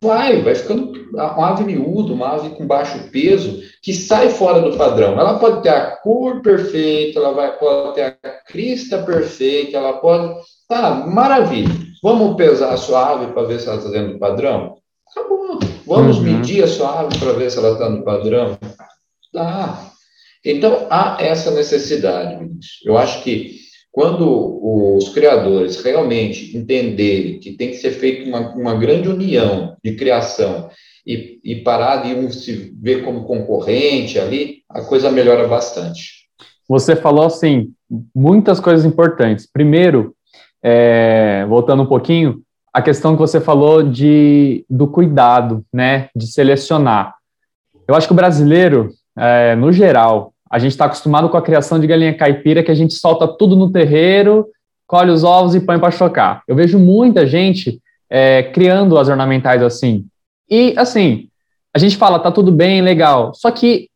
[0.00, 4.76] vai, vai ficando uma ave miúda, uma ave com baixo peso, que sai fora do
[4.76, 5.18] padrão.
[5.18, 10.34] Ela pode ter a cor perfeita, ela vai, pode ter a crista perfeita, ela pode.
[10.68, 11.89] Tá, maravilha.
[12.02, 14.76] Vamos pesar a sua ave para ver se ela está dentro do padrão?
[15.10, 15.58] Acabou.
[15.86, 16.22] Vamos uhum.
[16.22, 18.58] medir a sua ave para ver se ela está no padrão?
[19.32, 19.90] Tá.
[20.44, 22.48] Então, há essa necessidade.
[22.84, 23.60] Eu acho que
[23.92, 29.96] quando os criadores realmente entenderem que tem que ser feita uma, uma grande união de
[29.96, 30.70] criação
[31.06, 36.20] e, e parar de um se ver como concorrente ali, a coisa melhora bastante.
[36.68, 37.72] Você falou, assim,
[38.14, 39.48] muitas coisas importantes.
[39.52, 40.14] Primeiro,
[40.62, 42.42] é, voltando um pouquinho,
[42.72, 47.14] a questão que você falou de, do cuidado, né, de selecionar.
[47.86, 51.80] Eu acho que o brasileiro, é, no geral, a gente está acostumado com a criação
[51.80, 54.46] de galinha caipira, que a gente solta tudo no terreiro,
[54.86, 56.42] colhe os ovos e põe para chocar.
[56.46, 60.06] Eu vejo muita gente é, criando as ornamentais assim.
[60.48, 61.28] E, assim,
[61.72, 63.32] a gente fala, tá tudo bem, legal.
[63.34, 63.88] Só que,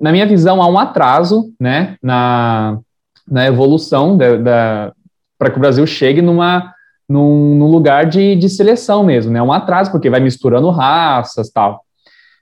[0.00, 2.78] na minha visão, há um atraso né, na,
[3.26, 4.92] na evolução da, da
[5.38, 6.74] para que o Brasil chegue numa,
[7.08, 9.32] num, num lugar de, de seleção mesmo.
[9.32, 9.40] Né?
[9.40, 11.82] Um atraso, porque vai misturando raças tal.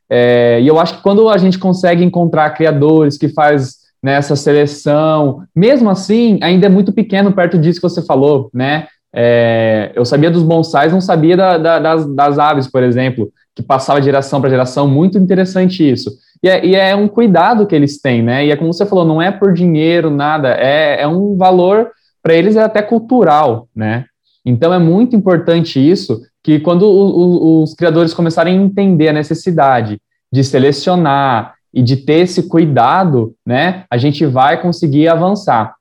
[0.09, 4.37] É, e eu acho que quando a gente consegue encontrar criadores que faz nessa né,
[4.37, 8.87] seleção, mesmo assim, ainda é muito pequeno perto disso que você falou, né?
[9.19, 13.63] É, eu sabia dos bonsais, não sabia da, da, das, das, aves, por exemplo, que
[13.63, 16.11] passava de geração para geração, muito interessante isso.
[16.43, 18.45] E é, e é, um cuidado que eles têm, né?
[18.45, 21.91] E é como você falou, não é por dinheiro, nada, é, é um valor,
[22.27, 24.07] para eles é até cultural, né?
[24.45, 29.13] Então é muito importante isso, que quando o, o, os criadores começarem a entender a
[29.13, 30.01] necessidade
[30.33, 35.77] de selecionar e de ter esse cuidado, né, a gente vai conseguir avançar.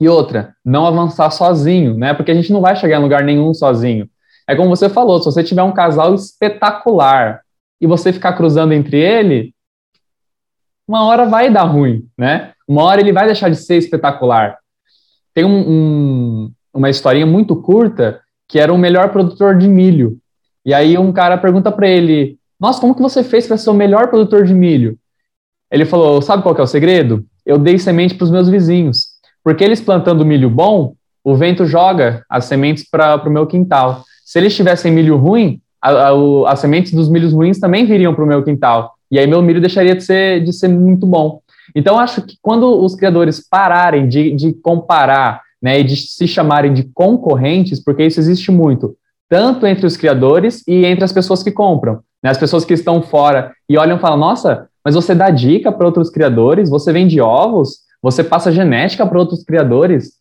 [0.00, 3.52] E outra, não avançar sozinho, né, porque a gente não vai chegar em lugar nenhum
[3.52, 4.08] sozinho.
[4.48, 7.42] É como você falou, se você tiver um casal espetacular
[7.78, 9.54] e você ficar cruzando entre ele,
[10.88, 12.52] uma hora vai dar ruim, né?
[12.66, 14.58] Uma hora ele vai deixar de ser espetacular.
[15.34, 20.18] Tem um, um, uma historinha muito curta que era o melhor produtor de milho.
[20.64, 23.74] E aí um cara pergunta para ele: Nossa, como que você fez para ser o
[23.74, 24.98] melhor produtor de milho?
[25.70, 27.24] Ele falou: Sabe qual é o segredo?
[27.44, 29.12] Eu dei semente para os meus vizinhos.
[29.42, 34.04] Porque eles plantando milho bom, o vento joga as sementes para o meu quintal.
[34.24, 38.24] Se eles tivessem milho ruim, a, a, as sementes dos milhos ruins também viriam para
[38.24, 38.94] o meu quintal.
[39.10, 41.41] E aí meu milho deixaria de ser, de ser muito bom.
[41.74, 46.72] Então, acho que quando os criadores pararem de, de comparar né, e de se chamarem
[46.72, 48.96] de concorrentes, porque isso existe muito,
[49.28, 52.00] tanto entre os criadores e entre as pessoas que compram.
[52.22, 55.70] Né, as pessoas que estão fora e olham e falam: nossa, mas você dá dica
[55.70, 60.20] para outros criadores, você vende ovos, você passa genética para outros criadores.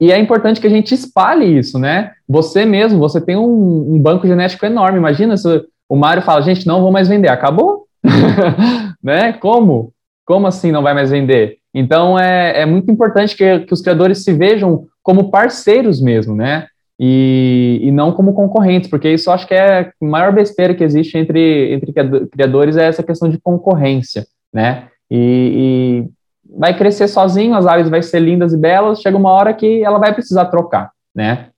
[0.00, 2.10] E é importante que a gente espalhe isso, né?
[2.28, 4.98] Você mesmo, você tem um, um banco genético enorme.
[4.98, 7.86] Imagina se o Mário fala, gente, não vou mais vender, acabou?
[9.02, 9.32] né?
[9.34, 9.93] Como?
[10.24, 11.58] Como assim não vai mais vender?
[11.74, 16.66] Então, é, é muito importante que, que os criadores se vejam como parceiros mesmo, né?
[16.98, 21.18] E, e não como concorrentes, porque isso acho que é a maior besteira que existe
[21.18, 21.92] entre, entre
[22.30, 24.88] criadores é essa questão de concorrência, né?
[25.10, 29.52] E, e vai crescer sozinho, as aves vão ser lindas e belas, chega uma hora
[29.52, 31.48] que ela vai precisar trocar, né?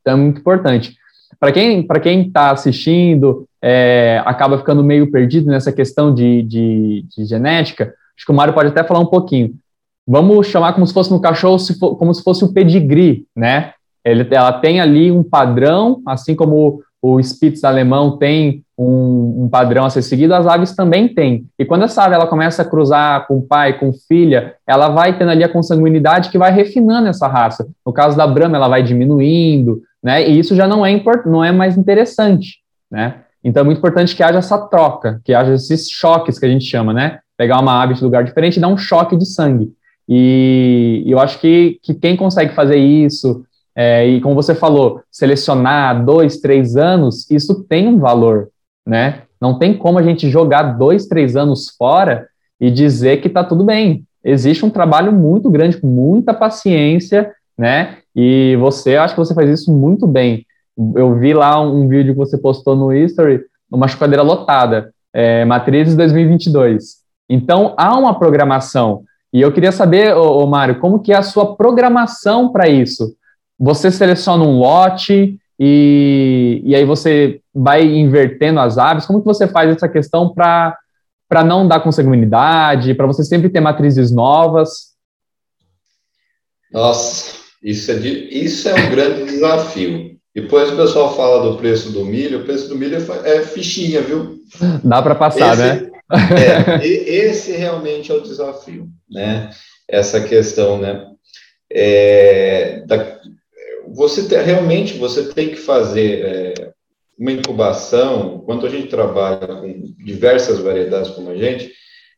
[0.00, 0.96] Então é muito importante.
[1.38, 7.04] Para quem para quem está assistindo, é, acaba ficando meio perdido nessa questão de, de,
[7.16, 9.54] de genética, Acho que o Mário pode até falar um pouquinho.
[10.06, 13.72] Vamos chamar como se fosse no cachorro, se for, como se fosse o pedigree, né?
[14.04, 19.86] Ele, ela tem ali um padrão, assim como o Spitz alemão tem um, um, padrão
[19.86, 21.46] a ser seguido, as aves também têm.
[21.58, 25.30] E quando essa ave ela começa a cruzar com pai, com filha, ela vai tendo
[25.30, 27.66] ali a consanguinidade que vai refinando essa raça.
[27.86, 30.28] No caso da Brahma, ela vai diminuindo, né?
[30.28, 32.58] E isso já não é, import, não é mais interessante,
[32.90, 33.22] né?
[33.42, 36.66] Então é muito importante que haja essa troca, que haja esses choques que a gente
[36.66, 37.20] chama, né?
[37.40, 39.72] Pegar uma ave de lugar diferente e dar um choque de sangue.
[40.06, 46.04] E, eu acho que, que quem consegue fazer isso, é, e como você falou, selecionar
[46.04, 48.50] dois, três anos, isso tem um valor,
[48.86, 49.22] né?
[49.40, 52.28] Não tem como a gente jogar dois, três anos fora
[52.60, 54.04] e dizer que está tudo bem.
[54.22, 57.96] Existe um trabalho muito grande, com muita paciência, né?
[58.14, 60.44] E você, acho que você faz isso muito bem.
[60.94, 63.40] Eu vi lá um, vídeo que você postou no History,
[63.72, 66.99] uma chocadeira lotada, é, Matrizes 2022.
[67.32, 69.04] Então, há uma programação.
[69.32, 73.14] E eu queria saber, ô, ô Mário, como que é a sua programação para isso?
[73.56, 79.06] Você seleciona um lote e, e aí você vai invertendo as aves?
[79.06, 80.76] Como que você faz essa questão para
[81.46, 84.90] não dar consanguinidade, para você sempre ter matrizes novas?
[86.72, 90.18] Nossa, isso é, de, isso é um grande desafio.
[90.34, 94.00] Depois o pessoal fala do preço do milho, o preço do milho é, é fichinha,
[94.00, 94.38] viu?
[94.82, 95.89] Dá para passar, esse, né?
[96.10, 99.50] É, esse realmente é o desafio, né?
[99.88, 101.06] Essa questão, né?
[101.72, 103.20] É, da,
[103.94, 106.72] você te, realmente você tem que fazer é,
[107.18, 108.40] uma incubação.
[108.40, 111.72] Quando a gente trabalha com diversas variedades como a gente,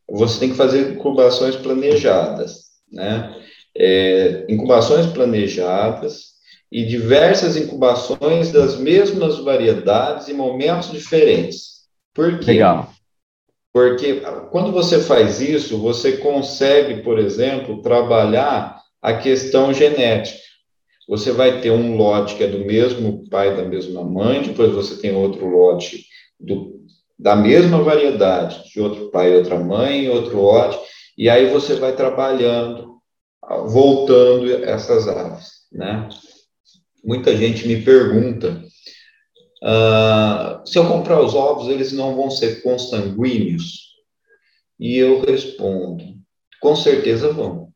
[0.08, 3.34] você tem que fazer incubações planejadas, né?
[3.74, 6.32] É, incubações planejadas
[6.70, 11.82] e diversas incubações das mesmas variedades em momentos diferentes.
[12.14, 12.52] Por quê?
[12.52, 12.90] Legal.
[13.72, 20.38] Porque quando você faz isso, você consegue, por exemplo, trabalhar a questão genética.
[21.08, 25.00] Você vai ter um lote que é do mesmo pai, da mesma mãe, depois você
[25.00, 26.04] tem outro lote
[26.38, 26.80] do,
[27.18, 30.78] da mesma variedade, de outro pai, outra mãe, outro lote,
[31.16, 32.98] e aí você vai trabalhando,
[33.66, 36.08] voltando essas aves, né?
[37.04, 38.62] Muita gente me pergunta
[39.62, 43.92] Uh, se eu comprar os ovos, eles não vão ser consanguíneos?
[44.78, 46.02] E eu respondo,
[46.60, 47.68] com certeza vão.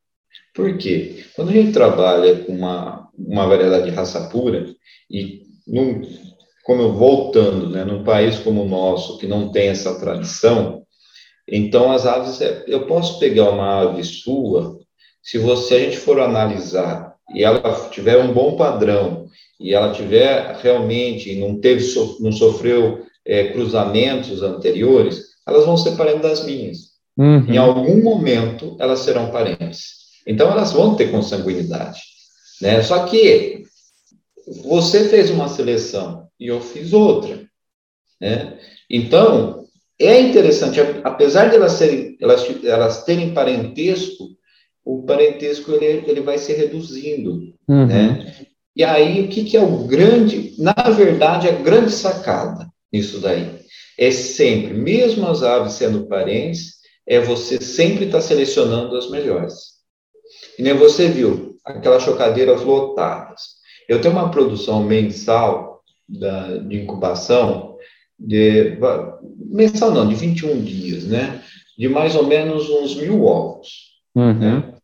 [0.52, 1.24] Por quê?
[1.36, 4.66] Quando a gente trabalha com uma, uma variedade de raça pura,
[5.08, 6.02] e num,
[6.64, 10.82] como eu voltando, né, num país como o nosso, que não tem essa tradição,
[11.46, 14.76] então as aves, é, eu posso pegar uma ave sua,
[15.22, 19.26] se você a gente for analisar e ela tiver um bom padrão
[19.58, 21.84] e ela tiver realmente não teve
[22.20, 26.78] não sofreu é, cruzamentos anteriores, elas vão ser parentes das minhas.
[27.16, 27.46] Uhum.
[27.48, 30.06] Em algum momento elas serão parentes.
[30.26, 32.00] Então elas vão ter consanguinidade,
[32.60, 32.82] né?
[32.82, 33.64] Só que
[34.64, 37.42] você fez uma seleção e eu fiz outra,
[38.20, 38.58] né?
[38.88, 39.66] Então
[39.98, 44.35] é interessante, apesar de elas serem elas, elas terem parentesco,
[44.86, 47.86] o parentesco ele, ele vai se reduzindo, uhum.
[47.86, 48.32] né?
[48.76, 53.58] E aí, o que, que é o grande, na verdade, a grande sacada nisso daí?
[53.98, 59.54] É sempre, mesmo as aves sendo parentes, é você sempre estar tá selecionando as melhores.
[60.56, 63.40] E nem você viu, aquelas chocadeiras lotadas.
[63.88, 67.76] Eu tenho uma produção mensal da, de incubação,
[68.18, 68.78] de,
[69.50, 71.42] mensal não, de 21 dias, né?
[71.76, 73.86] De mais ou menos uns mil ovos.
[74.14, 74.34] Uhum.
[74.34, 74.75] Né?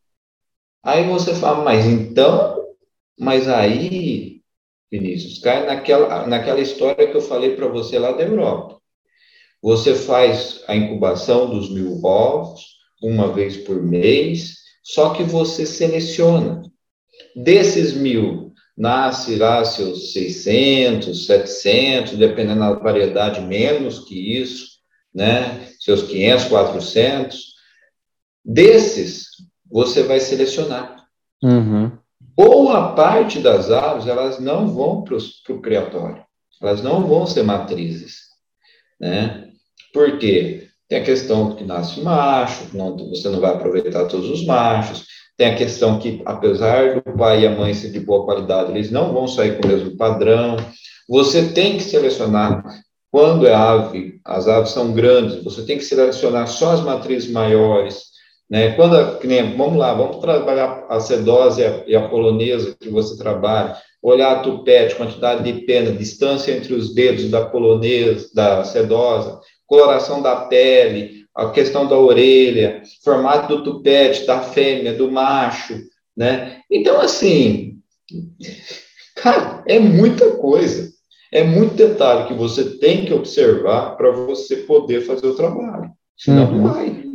[0.82, 2.62] Aí você fala, mas então
[3.18, 4.40] mas aí,
[4.90, 8.80] Vinícius, cai naquela, naquela história que eu falei para você lá da Europa.
[9.62, 16.62] Você faz a incubação dos mil ovos uma vez por mês, só que você seleciona.
[17.36, 24.66] Desses mil, nasce lá seus 600, 700, dependendo da variedade, menos que isso,
[25.14, 25.68] né?
[25.78, 27.52] Seus 500, 400.
[28.44, 29.26] Desses,
[29.72, 31.06] você vai selecionar.
[31.42, 31.90] Uhum
[32.36, 36.22] boa parte das aves elas não vão para o criatório,
[36.60, 38.20] elas não vão ser matrizes,
[39.00, 39.48] né?
[39.92, 40.68] Por quê?
[40.88, 45.06] Tem a questão que nasce macho, não, você não vai aproveitar todos os machos,
[45.36, 48.90] tem a questão que, apesar do pai e a mãe ser de boa qualidade, eles
[48.90, 50.56] não vão sair com o mesmo padrão.
[51.08, 52.62] Você tem que selecionar,
[53.10, 58.11] quando é ave, as aves são grandes, você tem que selecionar só as matrizes maiores,
[58.52, 58.72] né?
[58.72, 64.30] Quando, nem, vamos lá, vamos trabalhar a sedose e a, polonesa que você trabalha, olhar
[64.30, 70.36] a tupete, quantidade de pena, distância entre os dedos da polonesa, da sedosa, coloração da
[70.36, 75.80] pele, a questão da orelha, formato do tupete, da fêmea, do macho,
[76.14, 76.60] né?
[76.70, 77.78] Então, assim,
[79.16, 80.92] cara, é muita coisa.
[81.32, 85.90] É muito detalhe que você tem que observar para você poder fazer o trabalho.
[86.18, 86.58] Senão uhum.
[86.58, 87.11] não vai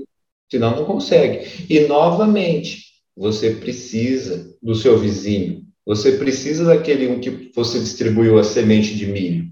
[0.49, 1.65] senão não consegue.
[1.69, 2.85] E, novamente,
[3.15, 9.05] você precisa do seu vizinho, você precisa daquele um que você distribuiu a semente de
[9.07, 9.45] milho.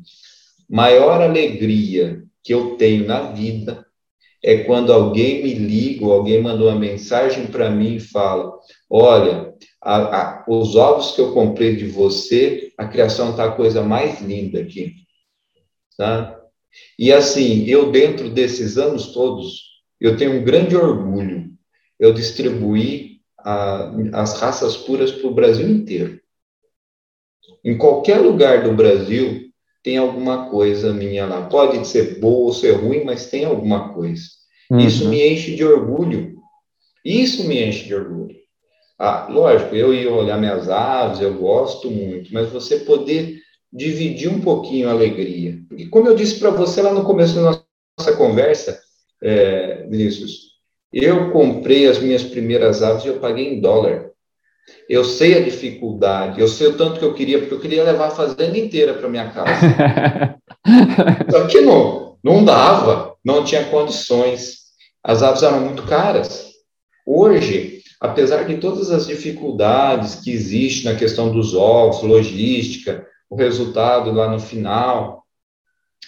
[0.70, 3.86] Maior alegria que eu tenho na vida
[4.44, 8.52] é quando alguém me liga ou alguém mandou uma mensagem para mim e fala:
[8.90, 13.82] Olha, a, a, os ovos que eu comprei de você, a criação está a coisa
[13.82, 14.94] mais linda aqui.
[15.98, 16.40] Tá?
[17.00, 21.50] E assim, eu dentro desses anos todos, eu tenho um grande orgulho.
[22.00, 26.20] Eu distribuí a, as raças puras para o Brasil inteiro.
[27.64, 29.46] Em qualquer lugar do Brasil
[29.84, 31.48] tem alguma coisa minha lá.
[31.48, 34.24] Pode ser boa ou ser ruim, mas tem alguma coisa.
[34.70, 34.80] Uhum.
[34.80, 36.36] Isso me enche de orgulho.
[37.04, 38.36] Isso me enche de orgulho.
[38.98, 43.40] Ah, lógico, eu ia olhar minhas aves, eu gosto muito, mas você poder
[43.72, 45.60] dividir um pouquinho a alegria.
[45.68, 47.42] Porque, como eu disse para você lá no começo da
[48.00, 48.82] nossa conversa,
[49.22, 50.56] é, Vinícius,
[50.92, 54.12] eu comprei as minhas primeiras aves e eu paguei em dólar.
[54.90, 58.08] Eu sei a dificuldade, eu sei o tanto que eu queria, porque eu queria levar
[58.08, 60.40] a fazenda inteira para minha casa.
[61.30, 64.66] Só que não, não dava, não tinha condições.
[65.04, 66.52] As aves eram muito caras.
[67.06, 74.12] Hoje, apesar de todas as dificuldades que existem na questão dos ovos, logística, o resultado
[74.12, 75.24] lá no final,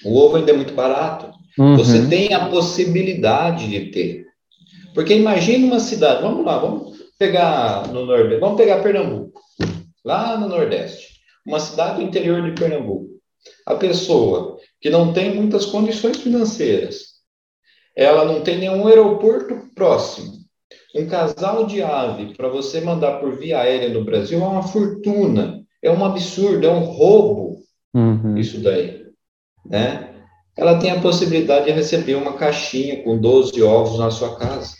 [0.03, 1.31] o ovo ainda é muito barato.
[1.57, 1.77] Uhum.
[1.77, 4.25] Você tem a possibilidade de ter.
[4.93, 9.41] Porque imagine uma cidade, vamos lá, vamos pegar no Nordeste, vamos pegar Pernambuco,
[10.03, 13.07] lá no Nordeste, uma cidade do interior de Pernambuco.
[13.65, 17.17] A pessoa que não tem muitas condições financeiras,
[17.95, 20.37] ela não tem nenhum aeroporto próximo,
[20.95, 25.63] um casal de ave para você mandar por via aérea no Brasil é uma fortuna,
[25.81, 27.59] é um absurdo, é um roubo,
[27.93, 28.37] uhum.
[28.37, 29.05] isso daí,
[29.65, 30.16] né?
[30.57, 34.73] Ela tem a possibilidade de receber uma caixinha com 12 ovos na sua casa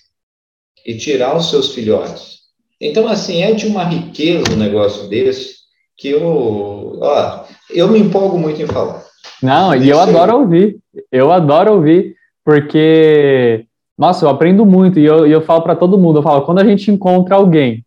[0.86, 2.38] e tirar os seus filhotes.
[2.80, 5.58] Então, assim, é de uma riqueza um negócio desse
[5.98, 9.04] que eu, ó, eu me empolgo muito em falar.
[9.42, 10.78] Não, e eu adoro ouvir.
[11.12, 12.16] Eu adoro ouvir,
[12.46, 13.66] porque,
[13.98, 16.66] nossa, eu aprendo muito e eu, eu falo para todo mundo, eu falo, quando a
[16.66, 17.84] gente encontra alguém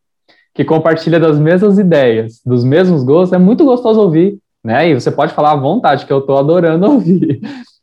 [0.55, 4.89] que compartilha das mesmas ideias, dos mesmos gostos, é muito gostoso ouvir, né?
[4.89, 7.41] E você pode falar à vontade, que eu estou adorando ouvir.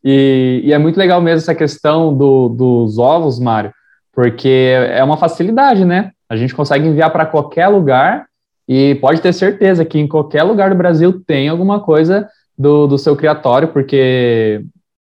[0.09, 3.73] E, e, é muito legal mesmo essa questão do, dos ovos, Mário,
[4.13, 6.11] porque é uma facilidade, né?
[6.29, 8.25] A gente consegue enviar para qualquer lugar
[8.65, 12.25] e pode ter certeza que em qualquer lugar do Brasil tem alguma coisa
[12.57, 14.63] do, do seu criatório, porque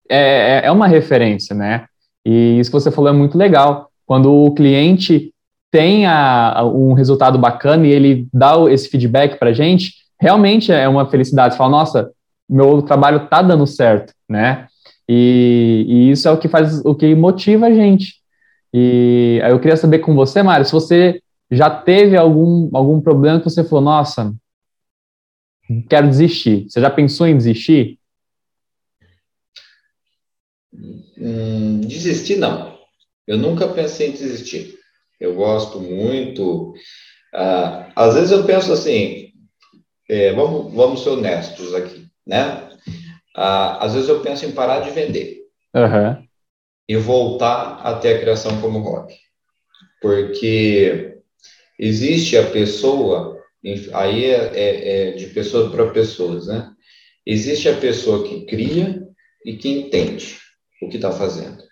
[0.09, 1.83] é, é, é uma referência, né?
[2.25, 3.89] E isso que você falou é muito legal.
[4.05, 5.33] Quando o cliente
[5.69, 10.87] tem a, a, um resultado bacana e ele dá esse feedback para gente, realmente é
[10.87, 11.55] uma felicidade.
[11.55, 12.09] Você fala, nossa,
[12.49, 14.67] meu trabalho está dando certo, né?
[15.07, 18.21] E, e, isso é o que faz, o que motiva a gente.
[18.73, 23.39] E aí eu queria saber com você, Mário, se você já teve algum, algum problema
[23.39, 24.33] que você falou, nossa,
[25.89, 26.67] quero desistir.
[26.69, 27.99] Você já pensou em desistir?
[31.17, 32.77] Hum, desistir, não.
[33.27, 34.77] Eu nunca pensei em desistir.
[35.19, 36.73] Eu gosto muito.
[37.33, 39.31] Ah, às vezes eu penso assim,
[40.09, 42.69] é, vamos, vamos ser honestos aqui, né?
[43.35, 45.43] Ah, às vezes eu penso em parar de vender.
[45.75, 46.23] Uhum
[46.87, 49.15] e voltar até a criação como hobby.
[50.01, 51.17] Porque
[51.79, 53.39] existe a pessoa,
[53.93, 56.71] aí é, é, é de pessoa para pessoas, né?
[57.25, 59.01] Existe a pessoa que cria
[59.45, 60.37] e que entende
[60.81, 61.63] o que está fazendo,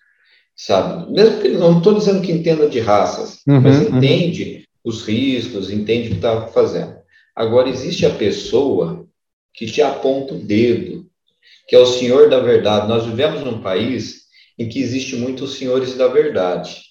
[0.56, 1.12] sabe?
[1.12, 3.98] Mesmo que não estou dizendo que entenda de raças, uhum, mas uhum.
[3.98, 4.92] entende uhum.
[4.92, 6.96] os riscos, entende o que está fazendo.
[7.36, 9.06] Agora, existe a pessoa
[9.54, 11.06] que te aponta o dedo,
[11.68, 12.88] que é o senhor da verdade.
[12.88, 14.22] Nós vivemos num país
[14.58, 16.82] em que existe muitos senhores da verdade.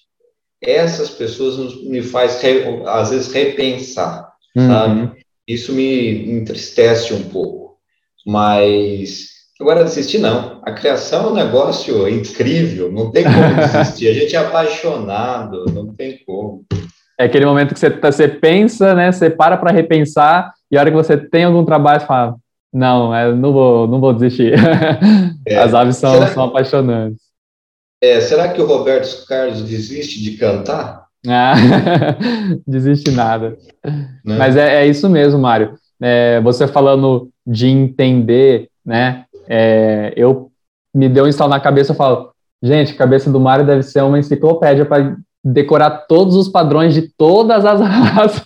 [0.61, 2.41] Essas pessoas me faz
[2.85, 4.67] às vezes repensar, uhum.
[4.67, 5.21] sabe?
[5.47, 7.77] Isso me entristece um pouco,
[8.25, 10.61] mas agora desistir não.
[10.63, 14.07] A criação é um negócio incrível, não tem como desistir.
[14.09, 16.63] A gente é apaixonado, não tem como.
[17.19, 19.11] É aquele momento que você, tá, você pensa, né?
[19.11, 22.35] Você para para repensar e a hora que você tem algum trabalho, você fala,
[22.73, 24.53] não, eu não vou, não vou desistir.
[25.45, 25.57] É.
[25.57, 27.19] As aves são, são apaixonantes.
[28.01, 31.05] É, será que o Roberto Carlos desiste de cantar?
[31.27, 31.53] Ah,
[32.65, 33.57] desiste nada.
[33.83, 34.37] Né?
[34.37, 35.75] Mas é, é, isso mesmo, Mário.
[36.01, 39.25] É, você falando de entender, né?
[39.47, 40.51] É, eu
[40.93, 44.01] me deu um instalo na cabeça, eu falo, gente, a cabeça do Mário deve ser
[44.01, 48.45] uma enciclopédia para decorar todos os padrões de todas as raças.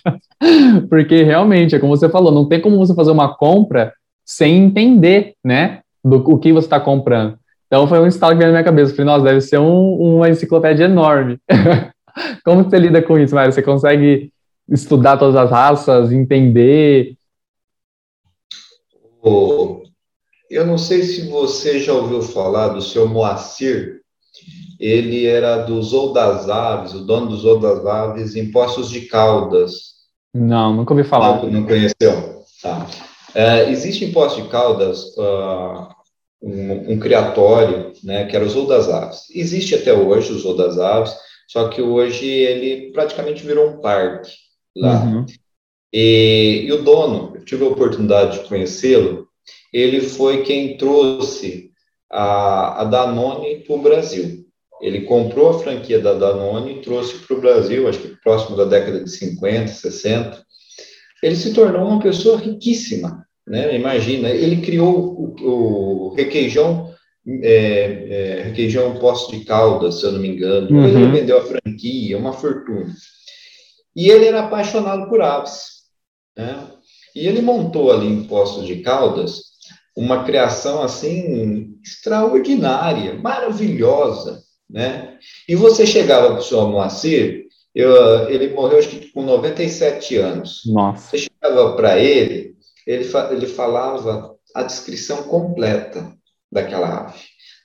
[0.90, 3.92] Porque realmente, é como você falou, não tem como você fazer uma compra
[4.26, 5.82] sem entender, né?
[6.04, 7.38] Do o que você está comprando.
[7.66, 8.92] Então foi um estalo que veio na minha cabeça.
[8.92, 11.38] Falei, nossa, deve ser um, uma enciclopédia enorme.
[12.44, 13.52] Como você lida com isso, Mário?
[13.52, 14.32] Você consegue
[14.68, 17.16] estudar todas as raças, entender?
[19.22, 19.82] Oh,
[20.50, 24.00] eu não sei se você já ouviu falar do seu Moacir.
[24.78, 29.02] Ele era do Zoo das Aves, o dono do Zoo das Aves, em Poços de
[29.02, 29.96] Caldas.
[30.34, 31.42] Não, nunca ouvi falar.
[31.42, 32.44] Não, não conheceu?
[32.62, 32.86] Tá.
[33.36, 35.88] É, existe em Poços de Caldas uh,
[36.40, 39.24] um, um, criatório, né, que era o Zoo das Aves.
[39.30, 41.14] Existe até hoje o Zoo das Aves,
[41.46, 44.32] só que hoje ele praticamente virou um parque
[44.74, 45.04] lá.
[45.04, 45.26] Uhum.
[45.92, 49.28] E, e, o dono, eu tive a oportunidade de conhecê-lo,
[49.70, 51.72] ele foi quem trouxe
[52.10, 54.46] a, a Danone para o Brasil.
[54.80, 58.64] Ele comprou a franquia da Danone e trouxe para o Brasil, acho que próximo da
[58.64, 60.42] década de 50, 60.
[61.22, 63.74] Ele se tornou uma pessoa riquíssima, né?
[63.74, 66.92] Imagina, ele criou o, o requeijão,
[67.42, 70.70] é, é, requeijão Poço de Caldas, se eu não me engano.
[70.70, 70.86] Uhum.
[70.86, 72.92] Ele vendeu a franquia, uma fortuna.
[73.94, 75.84] E ele era apaixonado por aves,
[76.36, 76.66] né?
[77.14, 79.46] E ele montou ali em Poço de Caldas
[79.96, 85.16] uma criação assim extraordinária, maravilhosa, né?
[85.48, 90.62] E você chegava para o senhor Moacir, eu, ele morreu acho que com 97 anos.
[90.66, 91.10] Nossa.
[91.10, 92.55] Você chegava para ele,
[92.86, 96.12] ele, ele falava a descrição completa
[96.50, 97.18] daquela ave.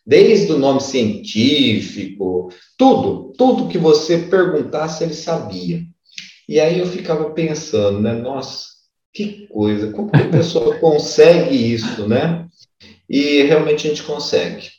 [0.06, 5.84] Desde o nome científico, tudo, tudo que você perguntasse, ele sabia.
[6.50, 8.14] E aí eu ficava pensando, né?
[8.14, 8.66] Nossa,
[9.14, 12.48] que coisa, como que a pessoa consegue isso, né?
[13.08, 14.70] E realmente a gente consegue.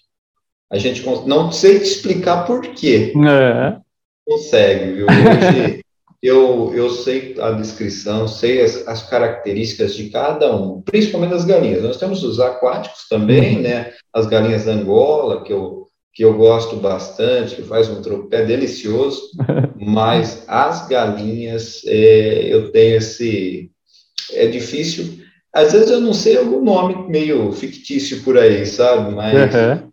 [0.70, 3.12] A gente não sei te explicar por quê.
[3.14, 3.78] É.
[4.26, 5.06] Consegue, viu?
[5.06, 5.81] Hoje
[6.22, 11.82] eu, eu sei a descrição, sei as, as, características de cada um, principalmente das galinhas.
[11.82, 13.62] Nós temos os aquáticos também, uhum.
[13.62, 13.92] né?
[14.12, 19.20] As galinhas da Angola, que eu, que eu gosto bastante, que faz um tropé delicioso,
[19.76, 23.70] mas as galinhas, é, eu tenho esse.
[24.32, 25.20] É difícil.
[25.52, 29.14] Às vezes eu não sei algum nome meio fictício por aí, sabe?
[29.14, 29.54] Mas.
[29.54, 29.92] Uhum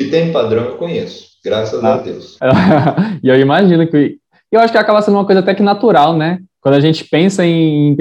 [0.00, 1.94] e tem padrão, eu conheço, graças ah.
[1.94, 2.38] a Deus.
[3.22, 4.18] e eu imagino que.
[4.50, 6.38] Eu acho que acaba sendo uma coisa até que natural, né?
[6.60, 7.96] Quando a gente pensa em.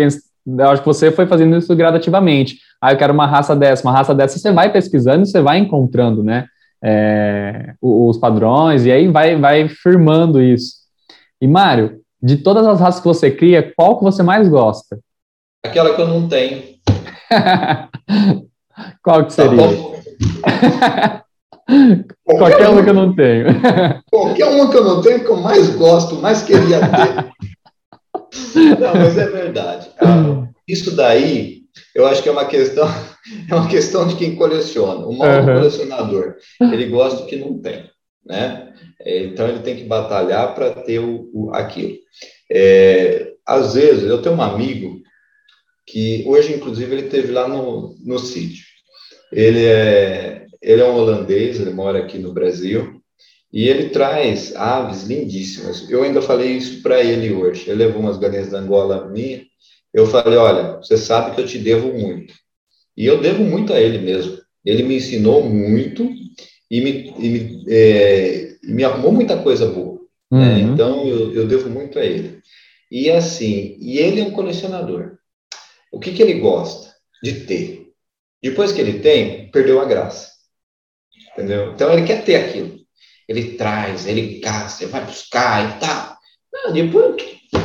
[0.48, 2.58] Eu acho que você foi fazendo isso gradativamente.
[2.82, 4.40] Ah, eu quero uma raça dessa, uma raça dessa.
[4.40, 6.46] Você vai pesquisando e você vai encontrando, né?
[6.82, 10.76] É, os padrões, e aí vai, vai firmando isso.
[11.42, 15.00] E, Mário, de todas as raças que você cria, qual que você mais gosta?
[15.66, 16.64] Aquela que eu não tenho.
[19.04, 19.68] qual que seria?
[20.42, 21.24] Tá
[22.24, 23.46] Qualquer, Qualquer uma que eu não tenho.
[24.10, 27.28] Qualquer uma que eu não tenho, que eu mais gosto, mais queria ter.
[28.80, 29.90] Não, mas é verdade.
[30.00, 31.64] Ah, isso daí,
[31.94, 32.88] eu acho que é uma questão,
[33.50, 35.06] é uma questão de quem coleciona.
[35.06, 35.46] O mal uhum.
[35.46, 37.90] do colecionador, ele gosta do que não tem,
[38.26, 38.74] né?
[39.06, 41.98] Então ele tem que batalhar para ter o, o aquilo.
[42.50, 45.02] É, às vezes, eu tenho um amigo
[45.86, 48.66] que hoje, inclusive, ele teve lá no, no sítio.
[49.32, 50.37] Ele é
[50.68, 53.02] ele é um holandês, ele mora aqui no Brasil,
[53.54, 55.90] e ele traz aves lindíssimas.
[55.90, 57.70] Eu ainda falei isso para ele hoje.
[57.70, 59.46] Ele levou umas galinhas da Angola minha.
[59.94, 62.34] Eu falei: olha, você sabe que eu te devo muito.
[62.98, 64.38] E eu devo muito a ele mesmo.
[64.66, 66.10] Ele me ensinou muito
[66.70, 70.02] e me, e me, é, me arrumou muita coisa boa.
[70.30, 70.38] Né?
[70.38, 70.46] Uhum.
[70.46, 70.60] Né?
[70.74, 72.42] Então, eu, eu devo muito a ele.
[72.92, 75.14] E assim, e ele é um colecionador.
[75.94, 76.94] O que, que ele gosta?
[77.24, 77.88] De ter.
[78.44, 80.37] Depois que ele tem, perdeu a graça.
[81.38, 81.72] Entendeu?
[81.74, 82.78] Então ele quer ter aquilo.
[83.30, 86.18] Ele traz, ele caça, vai buscar e tal.
[86.52, 87.16] Não, depois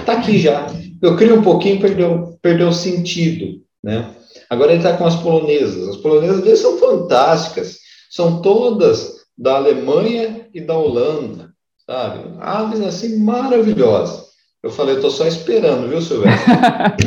[0.04, 0.66] tá aqui já.
[1.00, 4.14] Eu crio um pouquinho, perdeu, perdeu o sentido, né?
[4.50, 5.88] Agora ele está com as polonesas.
[5.88, 7.78] As polonesas dele são fantásticas.
[8.10, 11.54] São todas da Alemanha e da Holanda,
[11.86, 12.34] sabe?
[12.40, 14.26] Aves assim maravilhosas.
[14.62, 16.52] Eu falei, eu tô só esperando, viu, Silvestre?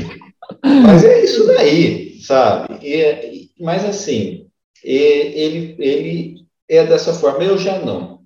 [0.83, 2.79] mas é isso daí, sabe?
[2.81, 4.47] E, mas assim,
[4.83, 7.43] ele, ele é dessa forma.
[7.43, 8.19] Eu já não.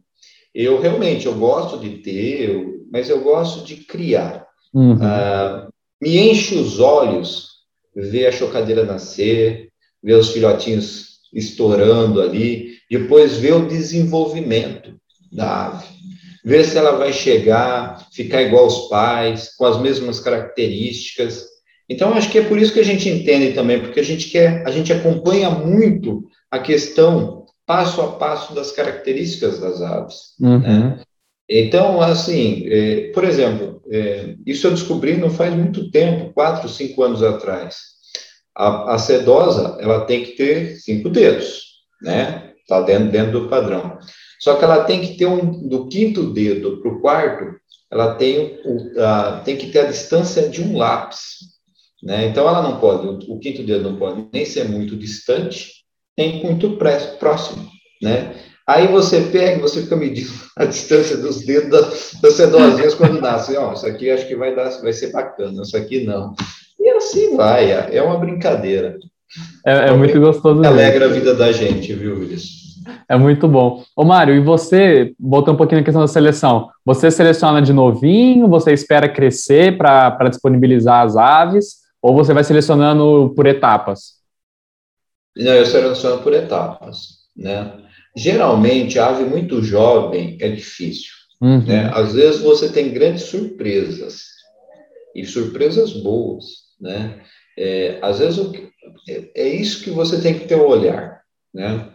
[0.53, 4.47] Eu realmente eu gosto de ter, eu, mas eu gosto de criar.
[4.73, 4.97] Uhum.
[5.01, 5.67] Ah,
[6.01, 7.49] me enche os olhos
[7.95, 9.69] ver a chocadeira nascer,
[10.01, 14.95] ver os filhotinhos estourando ali, depois ver o desenvolvimento
[15.31, 15.85] da ave,
[16.43, 21.45] ver se ela vai chegar, ficar igual aos pais, com as mesmas características.
[21.87, 24.65] Então, acho que é por isso que a gente entende também, porque a gente quer,
[24.65, 27.38] a gente acompanha muito a questão
[27.69, 30.33] passo a passo das características das aves.
[30.41, 30.57] Uhum.
[30.57, 30.99] Né?
[31.47, 37.03] Então, assim, é, por exemplo, é, isso eu descobri não faz muito tempo, quatro, cinco
[37.03, 37.77] anos atrás.
[38.57, 41.61] A, a sedosa, ela tem que ter cinco dedos,
[42.01, 42.53] né?
[42.59, 43.99] Está dentro, dentro do padrão.
[44.39, 47.55] Só que ela tem que ter um, do quinto dedo para o quarto,
[47.91, 51.37] ela tem, o, a, tem que ter a distância de um lápis,
[52.01, 52.25] né?
[52.25, 55.78] Então, ela não pode, o, o quinto dedo não pode nem ser muito distante,
[56.19, 56.77] tem muito
[57.17, 57.65] próximo,
[58.03, 58.33] né?
[58.67, 63.55] Aí você pega, você fica medindo a distância dos dedos das, das sedosinhas quando nasce.
[63.55, 66.33] Ó, isso aqui acho que vai dar, vai ser bacana, isso aqui não.
[66.77, 68.97] E assim vai, é, é uma brincadeira.
[69.65, 70.61] É, é muito gostoso.
[70.65, 72.59] Alegra a vida da gente, viu, Wilson?
[73.07, 73.83] É muito bom.
[73.95, 78.47] Ô, Mário, e você, voltando um pouquinho na questão da seleção, você seleciona de novinho,
[78.47, 84.18] você espera crescer para disponibilizar as aves, ou você vai selecionando por etapas?
[85.39, 87.77] Não, eu seleciono por etapas, né?
[88.15, 91.11] Geralmente, a ave muito jovem é difícil,
[91.41, 91.63] uhum.
[91.65, 91.89] né?
[91.93, 94.23] Às vezes você tem grandes surpresas,
[95.15, 96.45] e surpresas boas,
[96.79, 97.21] né?
[97.57, 98.39] É, às vezes,
[99.07, 101.21] é, é isso que você tem que ter o um olhar,
[101.53, 101.89] né?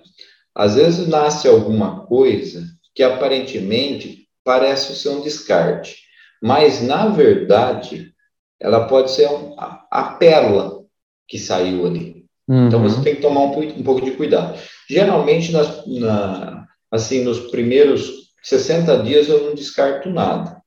[0.55, 2.65] Às vezes nasce alguma coisa
[2.95, 5.97] que aparentemente parece ser um descarte,
[6.41, 8.13] mas na verdade
[8.61, 10.85] ela pode ser um, a, a, pérola
[11.27, 12.14] que saiu ali.
[12.49, 12.67] Uhum.
[12.67, 14.59] Então você tem que tomar um, um pouco de cuidado.
[14.89, 20.63] Geralmente, nas, na, assim, nos primeiros 60 dias eu não descarto nada.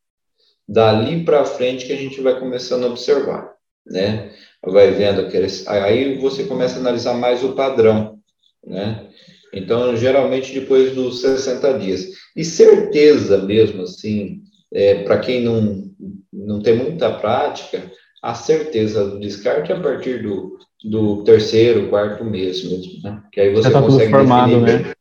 [0.67, 3.53] Dali para frente que a gente vai começando a observar,
[3.85, 4.31] né?
[4.65, 8.19] Vai vendo aqueles, aí você começa a analisar mais o padrão,
[8.65, 9.07] né?
[9.53, 12.07] Então, geralmente depois dos 60 dias.
[12.35, 14.41] E certeza mesmo, assim,
[14.73, 15.89] é, para quem não,
[16.33, 17.89] não tem muita prática,
[18.21, 23.21] a certeza do descarte é a partir do, do terceiro, quarto mês mesmo, né?
[23.31, 24.93] Que aí você tá consegue formado, definir né?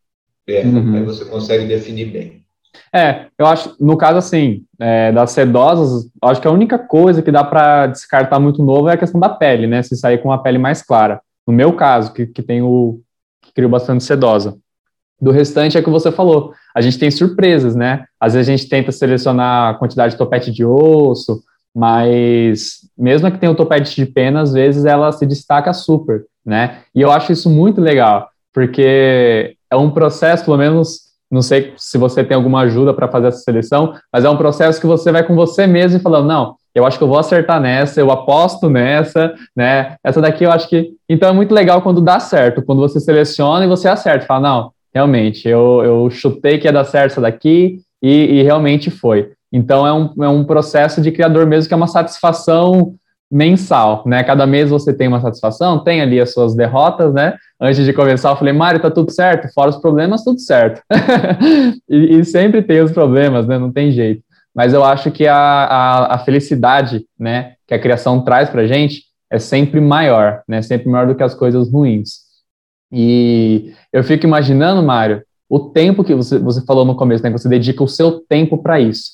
[0.47, 0.57] bem.
[0.57, 0.97] É, uhum.
[0.97, 2.47] aí você consegue definir bem.
[2.93, 7.33] É, eu acho, no caso assim, é, das sedosas, acho que a única coisa que
[7.33, 9.83] dá para descartar muito novo é a questão da pele, né?
[9.83, 11.21] Se sair com uma pele mais clara.
[11.47, 13.01] No meu caso, que, que tem o
[13.55, 14.59] criou bastante sedosa.
[15.21, 18.05] Do restante é que você falou, a gente tem surpresas, né?
[18.21, 21.43] Às vezes a gente tenta selecionar a quantidade de topete de osso,
[21.77, 26.79] mas mesmo que tenha o topete de pena, às vezes ela se destaca super, né?
[26.95, 31.01] E eu acho isso muito legal, porque é um processo, pelo menos,
[31.31, 34.81] não sei se você tem alguma ajuda para fazer essa seleção, mas é um processo
[34.81, 37.61] que você vai com você mesmo e falando, não, eu acho que eu vou acertar
[37.61, 39.97] nessa, eu aposto nessa, né?
[40.03, 40.93] Essa daqui eu acho que.
[41.07, 44.71] Então é muito legal quando dá certo, quando você seleciona e você acerta, fala, não,
[44.95, 49.36] realmente, eu, eu chutei que ia dar certo essa daqui e, e realmente foi.
[49.53, 52.95] Então é um, é um processo de criador mesmo que é uma satisfação
[53.31, 54.23] mensal, né?
[54.23, 57.35] Cada mês você tem uma satisfação, tem ali as suas derrotas, né?
[57.61, 59.53] Antes de começar, eu falei, Mário, tá tudo certo?
[59.53, 60.81] Fora os problemas, tudo certo.
[61.89, 63.59] e, e, sempre tem os problemas, né?
[63.59, 64.27] Não tem jeito
[64.57, 68.67] mas eu acho que a, a, a felicidade, né, que a criação traz para a
[68.67, 72.21] gente é sempre maior, né, sempre maior do que as coisas ruins.
[72.91, 77.39] E eu fico imaginando, Mário, o tempo que você, você falou no começo, né, que
[77.39, 79.11] você dedica o seu tempo para isso.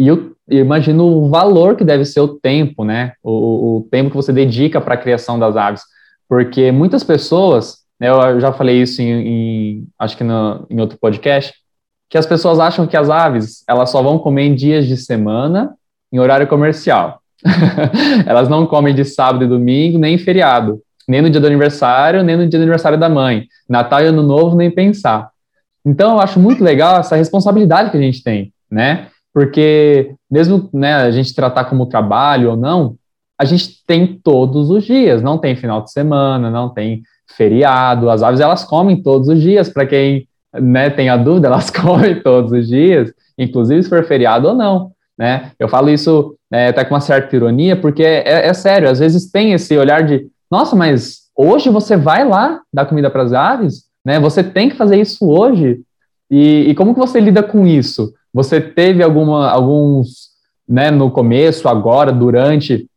[0.00, 4.08] E eu, eu, imagino o valor que deve ser o tempo, né, o, o tempo
[4.08, 5.82] que você dedica para a criação das aves,
[6.26, 10.96] porque muitas pessoas, né, eu já falei isso em, em acho que no, em outro
[10.98, 11.52] podcast,
[12.08, 15.74] que as pessoas acham que as aves elas só vão comer em dias de semana,
[16.10, 17.20] em horário comercial.
[18.24, 22.22] elas não comem de sábado e domingo, nem em feriado, nem no dia do aniversário,
[22.22, 23.46] nem no dia do aniversário da mãe.
[23.68, 25.28] Natal e Ano Novo, nem pensar.
[25.84, 29.08] Então, eu acho muito legal essa responsabilidade que a gente tem, né?
[29.32, 32.96] Porque, mesmo né, a gente tratar como trabalho ou não,
[33.38, 37.02] a gente tem todos os dias, não tem final de semana, não tem
[37.36, 38.10] feriado.
[38.10, 42.20] As aves, elas comem todos os dias, para quem né, tem a dúvida, elas comem
[42.20, 45.52] todos os dias, inclusive se for feriado ou não, né?
[45.58, 49.30] Eu falo isso né, até com uma certa ironia, porque é, é, sério, às vezes
[49.30, 53.84] tem esse olhar de, nossa, mas hoje você vai lá dar comida para as aves,
[54.04, 54.18] né?
[54.18, 55.80] Você tem que fazer isso hoje.
[56.30, 58.12] E, e, como que você lida com isso?
[58.32, 60.30] Você teve alguma, alguns,
[60.68, 62.88] né, no começo, agora, durante,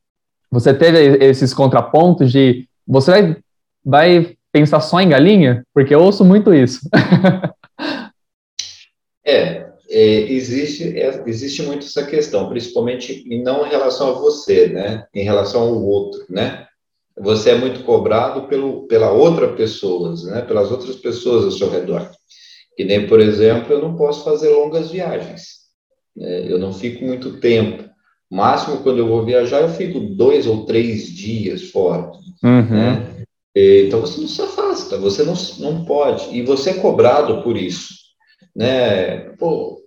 [0.52, 3.38] você teve esses contrapontos de você vai,
[3.84, 5.66] vai pensar só em galinha?
[5.74, 6.82] Porque eu ouço muito isso.
[9.26, 15.06] é, é, existe, é, existe muito essa questão, principalmente não em relação a você, né?
[15.14, 16.68] Em relação ao outro, né?
[17.18, 20.42] Você é muito cobrado pelo, pela outra pessoa, né?
[20.42, 22.12] Pelas outras pessoas ao seu redor.
[22.76, 25.64] Que nem, por exemplo, eu não posso fazer longas viagens.
[26.16, 26.52] Né?
[26.52, 27.84] Eu não fico muito tempo.
[28.30, 32.12] Máximo, quando eu vou viajar, eu fico dois ou três dias fora.
[32.44, 32.70] Uhum.
[32.70, 33.14] Né?
[33.56, 37.94] Então você não se afasta, você não, não pode, e você é cobrado por isso,
[38.56, 39.18] né?
[39.38, 39.80] Pô,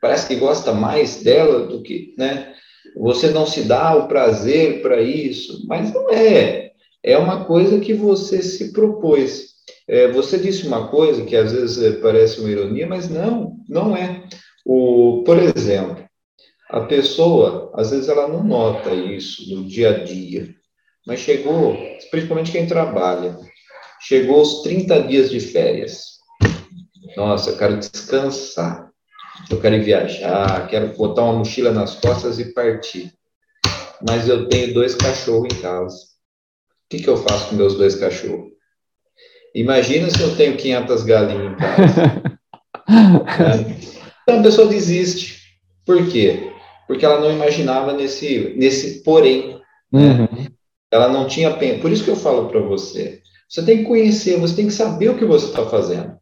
[0.00, 2.54] parece que gosta mais dela do que, né?
[2.96, 6.70] Você não se dá o prazer para isso, mas não é.
[7.02, 9.54] É uma coisa que você se propôs.
[9.90, 13.96] É, você disse uma coisa que às vezes é, parece uma ironia, mas não, não
[13.96, 14.22] é.
[14.64, 16.04] O, por exemplo,
[16.68, 20.54] a pessoa, às vezes ela não nota isso no dia a dia,
[21.04, 21.76] mas chegou,
[22.08, 23.36] principalmente quem trabalha,
[24.00, 26.20] chegou aos 30 dias de férias.
[27.16, 28.88] Nossa, eu quero descansar,
[29.50, 33.12] eu quero viajar, quero botar uma mochila nas costas e partir.
[34.06, 35.96] Mas eu tenho dois cachorros em casa.
[36.88, 38.59] que, que eu faço com meus dois cachorros?
[39.54, 42.30] Imagina se eu tenho 500 galinhas em casa.
[44.22, 45.40] Então a pessoa desiste.
[45.84, 46.52] Por quê?
[46.86, 49.60] Porque ela não imaginava nesse, nesse porém.
[49.92, 50.20] Né?
[50.20, 50.46] Uhum.
[50.90, 51.50] Ela não tinha.
[51.80, 53.20] Por isso que eu falo para você.
[53.48, 56.16] Você tem que conhecer, você tem que saber o que você está fazendo.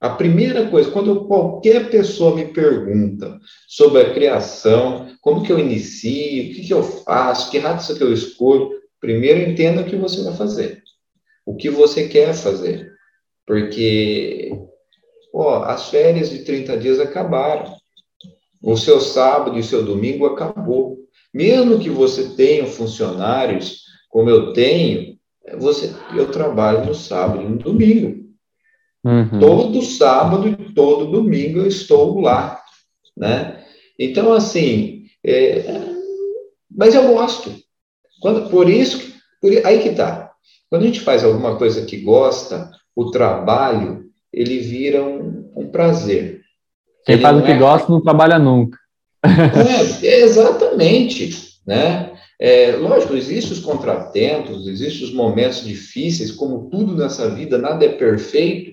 [0.00, 3.38] A primeira coisa, quando qualquer pessoa me pergunta
[3.68, 8.02] sobre a criação, como que eu inicio, o que, que eu faço, que raça que
[8.02, 10.82] eu escolho, primeiro entenda o que você vai fazer,
[11.48, 12.92] o que você quer fazer.
[13.46, 14.52] Porque
[15.64, 17.74] as férias de 30 dias acabaram.
[18.62, 20.98] O seu sábado e o seu domingo acabou.
[21.32, 25.16] Mesmo que você tenha funcionários, como eu tenho,
[25.58, 28.28] você, eu trabalho no sábado e no domingo.
[29.02, 29.40] Uhum.
[29.40, 32.60] Todo sábado e todo domingo eu estou lá,
[33.16, 33.64] né?
[33.98, 35.64] Então, assim, é,
[36.70, 37.54] mas eu gosto.
[38.20, 40.27] Quando, por isso, por, aí que tá.
[40.70, 46.42] Quando a gente faz alguma coisa que gosta, o trabalho, ele vira um, um prazer.
[47.06, 47.58] Quem ele faz o que é...
[47.58, 48.78] gosta não trabalha nunca.
[50.02, 51.30] É, exatamente,
[51.66, 52.12] né?
[52.40, 57.88] É, lógico, existem os contratempos, existem os momentos difíceis, como tudo nessa vida, nada é
[57.88, 58.72] perfeito,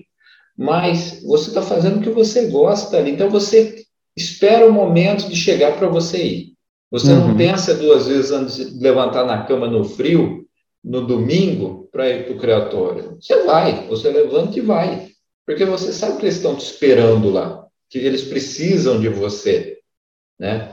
[0.56, 3.10] mas você está fazendo o que você gosta ali.
[3.10, 3.82] Então você
[4.16, 6.52] espera o momento de chegar para você ir.
[6.90, 7.28] Você uhum.
[7.28, 10.45] não pensa duas vezes antes de levantar na cama no frio,
[10.86, 13.18] no domingo, para ir para o criatório.
[13.20, 15.08] Você vai, você levanta e vai.
[15.44, 19.78] Porque você sabe que eles estão te esperando lá, que eles precisam de você.
[20.38, 20.70] Né?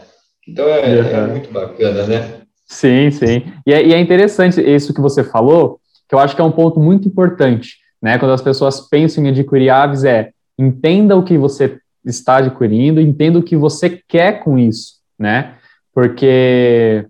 [0.48, 1.08] Então é, uhum.
[1.08, 2.42] é muito bacana, né?
[2.68, 3.44] Sim, sim.
[3.66, 6.52] E é, e é, interessante isso que você falou, que eu acho que é um
[6.52, 8.20] ponto muito importante, né?
[8.20, 13.40] Quando as pessoas pensam em adquirir aves, é entenda o que você está adquirindo, entenda
[13.40, 15.56] o que você quer com isso, né?
[15.94, 17.06] Porque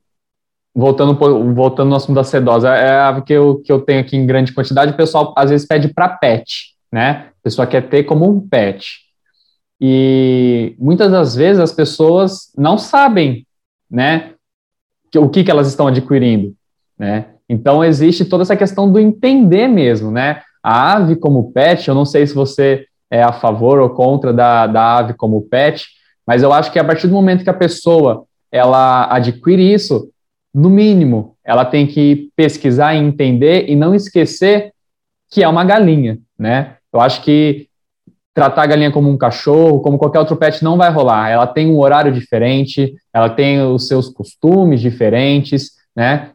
[0.76, 1.14] voltando
[1.54, 4.26] voltando no assunto da sedosa, é a ave que eu, que eu tenho aqui em
[4.26, 7.28] grande quantidade, o pessoal às vezes pede para pet, né?
[7.30, 9.04] A pessoa quer ter como um pet.
[9.80, 13.46] E muitas das vezes as pessoas não sabem,
[13.90, 14.34] né?
[15.16, 16.56] o que, que elas estão adquirindo,
[16.98, 17.28] né?
[17.48, 20.42] Então, existe toda essa questão do entender mesmo, né?
[20.64, 24.66] A ave como pet, eu não sei se você é a favor ou contra da,
[24.66, 25.86] da ave como pet,
[26.26, 30.10] mas eu acho que a partir do momento que a pessoa ela adquire isso,
[30.54, 34.72] no mínimo, ela tem que pesquisar e entender e não esquecer
[35.32, 36.76] que é uma galinha, né?
[36.94, 37.68] Eu acho que
[38.34, 41.30] tratar a galinha como um cachorro, como qualquer outro pet, não vai rolar.
[41.30, 46.30] Ela tem um horário diferente, ela tem os seus costumes diferentes, né?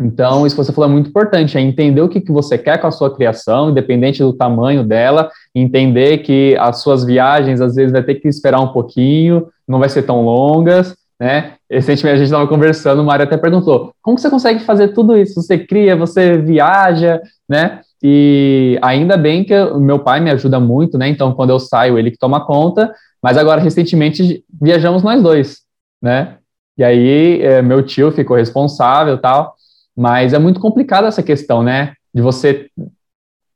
[0.00, 2.78] Então, isso que você falou é muito importante, é entender o que, que você quer
[2.78, 7.92] com a sua criação, independente do tamanho dela, entender que as suas viagens, às vezes,
[7.92, 11.54] vai ter que esperar um pouquinho, não vai ser tão longas, né?
[11.74, 15.42] Recentemente a gente estava conversando, o Mário até perguntou, como você consegue fazer tudo isso?
[15.42, 17.80] Você cria, você viaja, né?
[18.02, 21.08] E ainda bem que o meu pai me ajuda muito, né?
[21.08, 22.94] Então, quando eu saio, ele que toma conta.
[23.22, 25.62] Mas agora, recentemente, viajamos nós dois,
[26.00, 26.36] né?
[26.76, 29.54] E aí, é, meu tio ficou responsável tal.
[29.96, 31.94] Mas é muito complicado essa questão, né?
[32.12, 32.68] De você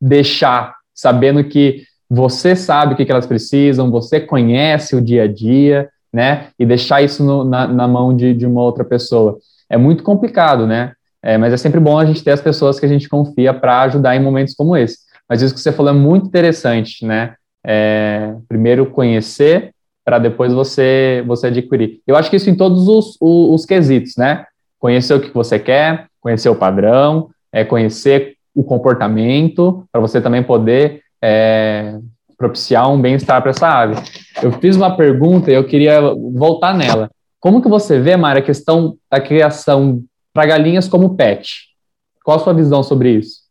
[0.01, 5.29] deixar sabendo que você sabe o que, que elas precisam, você conhece o dia a
[5.29, 6.49] dia, né?
[6.59, 9.39] E deixar isso no, na, na, mão de, de uma outra pessoa.
[9.69, 10.93] É muito complicado, né?
[11.23, 13.83] É, mas é sempre bom a gente ter as pessoas que a gente confia para
[13.83, 14.99] ajudar em momentos como esse.
[15.29, 17.35] Mas isso que você falou é muito interessante, né?
[17.67, 19.73] É, primeiro conhecer
[20.05, 22.01] para depois você você adquirir.
[22.07, 24.47] Eu acho que isso em todos os, os, os quesitos, né?
[24.79, 30.43] Conhecer o que você quer, conhecer o padrão, é, conhecer o comportamento, para você também
[30.43, 31.99] poder é,
[32.37, 33.97] propiciar um bem-estar para essa ave.
[34.43, 36.01] Eu fiz uma pergunta e eu queria
[36.35, 37.11] voltar nela.
[37.41, 41.69] Como que você vê, Mara, a questão da criação para galinhas como pet.
[42.25, 43.43] Qual a sua visão sobre isso?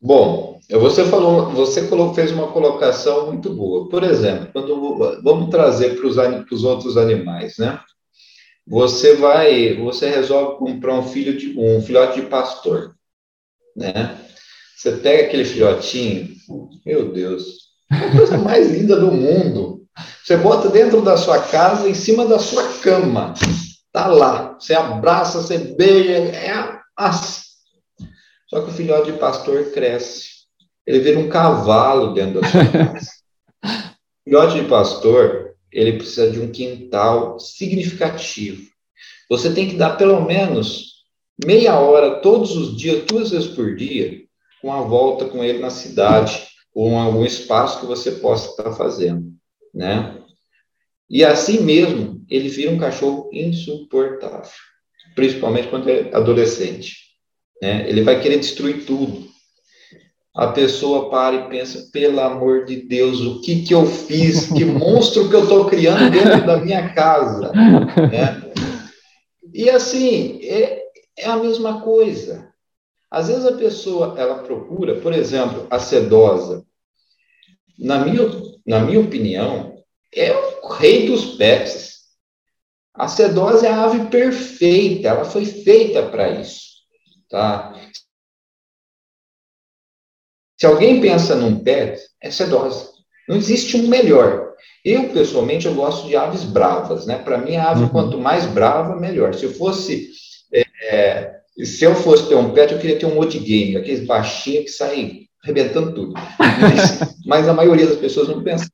[0.00, 3.88] Bom, você falou, você fez uma colocação muito boa.
[3.88, 7.80] Por exemplo, quando vamos trazer para os outros animais, né?
[8.66, 12.96] Você vai, você resolve comprar um filho de um filhote de pastor,
[13.76, 14.18] né?
[14.76, 16.28] Você pega aquele filhotinho,
[16.84, 17.65] meu Deus,
[18.16, 19.84] coisa mais linda do mundo.
[20.22, 23.34] Você bota dentro da sua casa, em cima da sua cama.
[23.92, 26.50] Tá lá, você abraça, você beija, é
[26.96, 27.12] a...
[28.48, 30.26] Só que o filhote de pastor cresce.
[30.86, 33.10] Ele vira um cavalo dentro da sua casa.
[33.64, 38.62] o filhote de pastor, ele precisa de um quintal significativo.
[39.28, 41.04] Você tem que dar pelo menos
[41.44, 44.22] meia hora todos os dias, duas vezes por dia,
[44.62, 46.46] com a volta com ele na cidade,
[46.76, 49.32] ou em algum espaço que você possa estar fazendo,
[49.74, 50.14] né?
[51.08, 54.50] E assim mesmo, ele vira um cachorro insuportável,
[55.14, 56.94] principalmente quando é adolescente.
[57.62, 57.88] né?
[57.88, 59.24] Ele vai querer destruir tudo.
[60.34, 64.52] A pessoa para e pensa, pelo amor de Deus, o que que eu fiz?
[64.52, 68.52] Que monstro que eu estou criando dentro da minha casa, né?
[69.54, 70.82] E assim, é,
[71.16, 72.52] é a mesma coisa.
[73.10, 76.65] Às vezes a pessoa, ela procura, por exemplo, a sedosa.
[77.78, 78.22] Na minha,
[78.66, 79.76] na minha opinião,
[80.14, 81.96] é o rei dos pets.
[82.94, 86.76] A sedosa é a ave perfeita, ela foi feita para isso.
[87.28, 87.74] Tá?
[90.58, 92.90] Se alguém pensa num pet, é sedosa.
[93.28, 94.54] Não existe um melhor.
[94.82, 97.18] Eu, pessoalmente, eu gosto de aves bravas, né?
[97.18, 97.88] Para mim, a ave, uhum.
[97.90, 99.34] quanto mais brava, melhor.
[99.34, 100.10] Se eu fosse...
[100.82, 104.70] É, se eu fosse ter um pet, eu queria ter um game, aqueles baixinhos que
[104.70, 106.14] saem arrebentando tudo.
[106.38, 108.68] Mas, mas, a maioria das pessoas não pensa.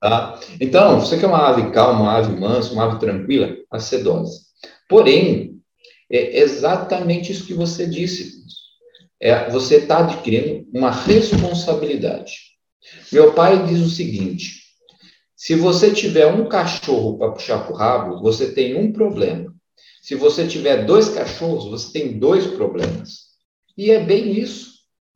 [0.00, 0.38] Tá?
[0.60, 4.40] Então, você quer uma ave calma, uma ave mansa, uma ave tranquila, a sedosa.
[4.88, 5.60] Porém,
[6.10, 8.42] é exatamente isso que você disse.
[9.20, 12.32] É, você está adquirindo uma responsabilidade.
[13.12, 14.62] Meu pai diz o seguinte:
[15.36, 19.54] se você tiver um cachorro para puxar para o rabo, você tem um problema.
[20.02, 23.32] Se você tiver dois cachorros, você tem dois problemas.
[23.78, 24.72] E é bem isso,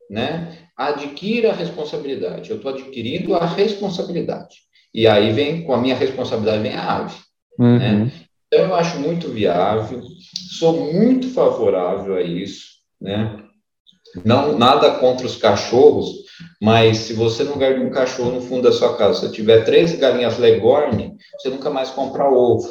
[0.09, 0.66] né?
[0.77, 2.51] Adquira a responsabilidade.
[2.51, 4.57] Eu estou adquirindo a responsabilidade.
[4.93, 7.15] E aí vem, com a minha responsabilidade, vem a ave.
[7.59, 7.77] Uhum.
[7.77, 8.11] Né?
[8.47, 10.01] Então, eu acho muito viável,
[10.57, 13.43] sou muito favorável a isso, né?
[14.23, 16.23] Não, nada contra os cachorros,
[16.61, 19.93] mas se você não guarda um cachorro no fundo da sua casa, se tiver três
[19.95, 22.69] galinhas legorne, você nunca mais compra ovo,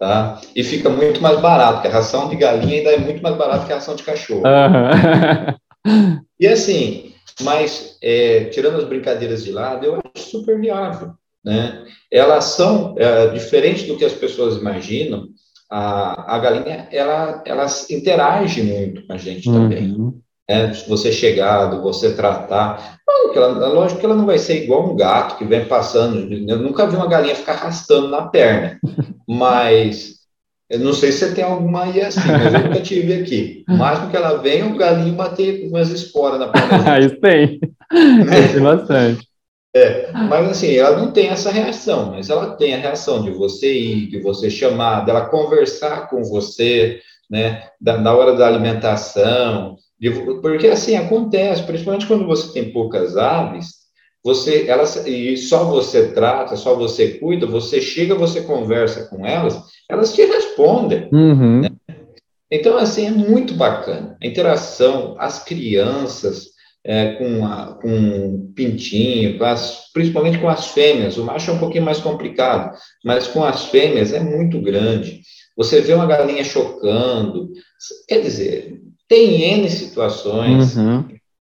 [0.00, 0.40] tá?
[0.54, 3.66] E fica muito mais barato, porque a ração de galinha ainda é muito mais barata
[3.66, 4.42] que a ração de cachorro.
[4.42, 6.18] Uhum.
[6.40, 11.12] e assim, mas é, tirando as brincadeiras de lado, eu acho super viável,
[11.44, 11.84] né?
[12.10, 15.28] Elas são, é, diferente do que as pessoas imaginam,
[15.70, 19.54] a, a galinha, ela, ela interage muito com a gente uhum.
[19.54, 20.14] também.
[20.48, 20.72] Né?
[20.88, 22.98] Você chegado, você tratar.
[23.06, 26.32] Não, ela, lógico que ela não vai ser igual um gato que vem passando.
[26.32, 28.78] Eu nunca vi uma galinha ficar arrastando na perna,
[29.28, 30.23] mas
[30.70, 33.64] eu não sei se você tem alguma aí assim, mas eu nunca tive aqui.
[33.68, 37.00] O máximo que ela vem, o galinho bater umas esporas na perna.
[37.00, 37.60] Isso tem.
[37.92, 38.48] Né?
[38.52, 39.28] Tem bastante.
[39.76, 43.76] É, mas assim, ela não tem essa reação, mas ela tem a reação de você
[43.76, 50.10] ir, de você chamar, dela conversar com você, né, da, na hora da alimentação, de,
[50.40, 53.83] porque assim acontece, principalmente quando você tem poucas aves,
[54.24, 59.60] você, elas, e só você trata, só você cuida, você chega, você conversa com elas,
[59.88, 61.08] elas te respondem.
[61.12, 61.60] Uhum.
[61.60, 61.70] Né?
[62.50, 64.16] Então, assim, é muito bacana.
[64.22, 71.18] A interação, as crianças, é, com, a, com pintinho, com as, principalmente com as fêmeas.
[71.18, 75.20] O macho é um pouquinho mais complicado, mas com as fêmeas é muito grande.
[75.56, 77.50] Você vê uma galinha chocando,
[78.08, 81.06] quer dizer, tem N situações uhum.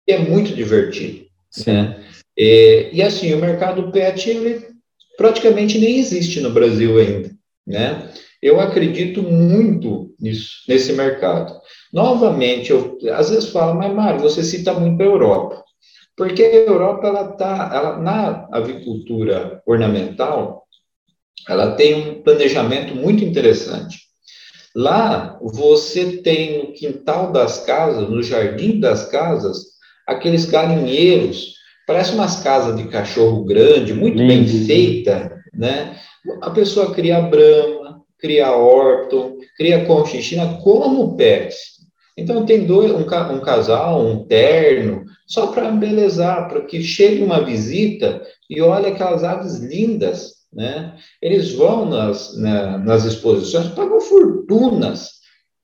[0.07, 1.26] é muito divertido.
[1.65, 2.03] Né?
[2.38, 4.68] E, e, assim, o mercado pet ele
[5.18, 7.32] praticamente nem existe no Brasil ainda.
[7.66, 8.10] Né?
[8.42, 11.60] Eu acredito muito nisso, nesse mercado.
[11.92, 15.64] Novamente, eu às vezes falo, mas Mário, você cita muito a Europa.
[16.16, 20.64] Porque a Europa, ela tá, ela, na avicultura ornamental,
[21.48, 24.00] ela tem um planejamento muito interessante.
[24.76, 31.57] Lá, você tem no quintal das casas, no jardim das casas, aqueles galinheiros,
[31.88, 34.28] parece umas casas de cachorro grande, muito Lindo.
[34.28, 35.98] bem feita, né?
[36.42, 41.78] A pessoa cria brama, cria orto, cria conchichina como pets.
[42.18, 47.44] Então, tem dois, um, um casal, um terno, só para embelezar, para que chegue uma
[47.44, 50.96] visita e olhe aquelas aves lindas, né?
[51.22, 55.18] Eles vão nas, na, nas exposições, pagam fortunas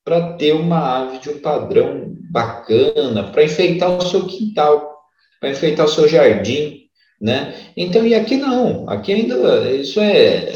[0.04, 4.93] para ter uma ave de um padrão bacana, para enfeitar o seu quintal,
[5.44, 6.86] para enfeitar o seu jardim,
[7.20, 7.54] né?
[7.76, 10.50] Então, e aqui não, aqui ainda, isso é,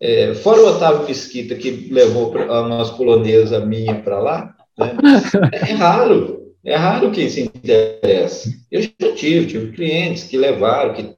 [0.00, 4.96] é fora o Otávio Mesquita, que levou a nossa polonesa minha para lá, né?
[5.52, 8.48] É raro, é raro quem se interessa.
[8.70, 11.14] Eu já tive, tive clientes que levaram, que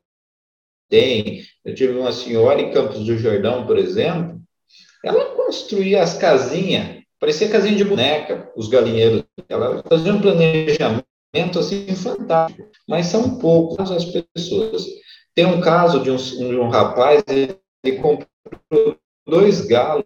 [0.89, 1.45] tem.
[1.65, 4.41] Eu tive uma senhora em Campos do Jordão, por exemplo,
[5.05, 9.23] ela construía as casinhas, parecia casinha de boneca, os galinheiros.
[9.49, 11.10] Ela fazia um planejamento
[11.59, 14.87] assim fantástico, mas são poucas as pessoas.
[15.35, 20.05] Tem um caso de um, de um rapaz, ele comprou dois galos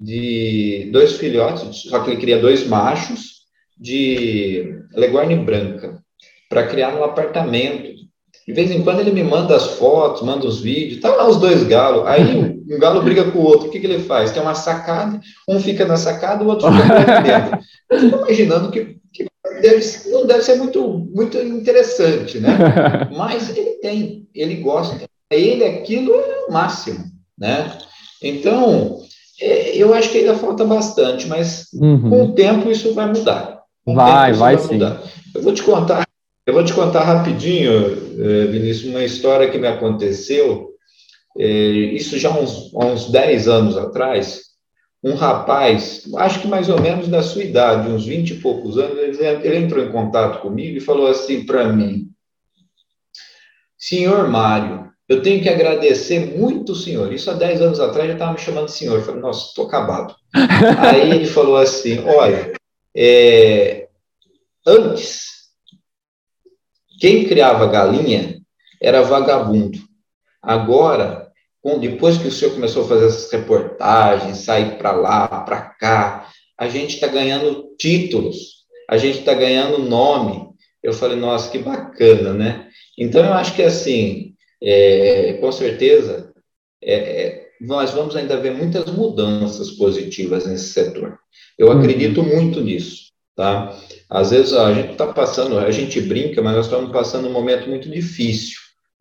[0.00, 3.44] de dois filhotes, só que ele queria dois machos
[3.78, 6.02] de legorne branca
[6.48, 7.92] para criar no apartamento.
[8.46, 11.38] De vez em quando ele me manda as fotos, manda os vídeos, tá lá os
[11.38, 12.06] dois galos.
[12.06, 14.32] Aí um galo briga com o outro, o que, que ele faz?
[14.32, 17.58] Tem uma sacada, um fica na sacada, o outro fica dentro.
[17.90, 18.98] Eu fico imaginando que
[19.60, 22.56] deve, não deve ser muito, muito interessante, né?
[23.16, 25.02] Mas ele tem, ele gosta.
[25.30, 27.04] Ele, aquilo é o máximo,
[27.38, 27.78] né?
[28.22, 29.00] Então,
[29.40, 32.08] é, eu acho que ainda falta bastante, mas uhum.
[32.08, 33.62] com o tempo isso vai mudar.
[33.84, 34.74] Com vai, vai, vai sim.
[34.74, 35.02] Mudar.
[35.34, 36.04] Eu vou te contar
[36.46, 40.74] eu vou te contar rapidinho, eh, Vinícius, uma história que me aconteceu,
[41.38, 44.42] eh, isso já há uns, uns 10 anos atrás.
[45.04, 49.20] Um rapaz, acho que mais ou menos da sua idade, uns 20 e poucos anos,
[49.20, 52.08] ele entrou em contato comigo e falou assim para mim:
[53.76, 57.12] Senhor Mário, eu tenho que agradecer muito o senhor.
[57.12, 58.94] Isso há 10 anos atrás já estava me chamando de senhor.
[58.94, 60.16] Eu falei, nossa, estou acabado.
[60.80, 62.54] Aí ele falou assim: olha,
[62.96, 63.88] é,
[64.66, 65.34] antes
[66.98, 68.40] quem criava galinha
[68.80, 69.78] era vagabundo.
[70.40, 71.23] Agora,
[71.80, 76.68] depois que o senhor começou a fazer essas reportagens, sair para lá, para cá, a
[76.68, 80.48] gente está ganhando títulos, a gente está ganhando nome.
[80.82, 82.68] Eu falei, nossa, que bacana, né?
[82.98, 86.32] Então, eu acho que, assim, é, com certeza,
[86.82, 91.18] é, é, nós vamos ainda ver muitas mudanças positivas nesse setor.
[91.58, 91.78] Eu uhum.
[91.78, 93.04] acredito muito nisso,
[93.34, 93.74] tá?
[94.10, 97.68] Às vezes a gente está passando, a gente brinca, mas nós estamos passando um momento
[97.68, 98.58] muito difícil,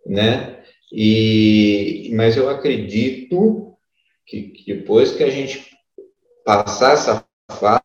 [0.07, 0.62] né?
[0.95, 3.73] E, mas eu acredito
[4.27, 5.75] que, que depois que a gente
[6.45, 7.81] passar essa fase,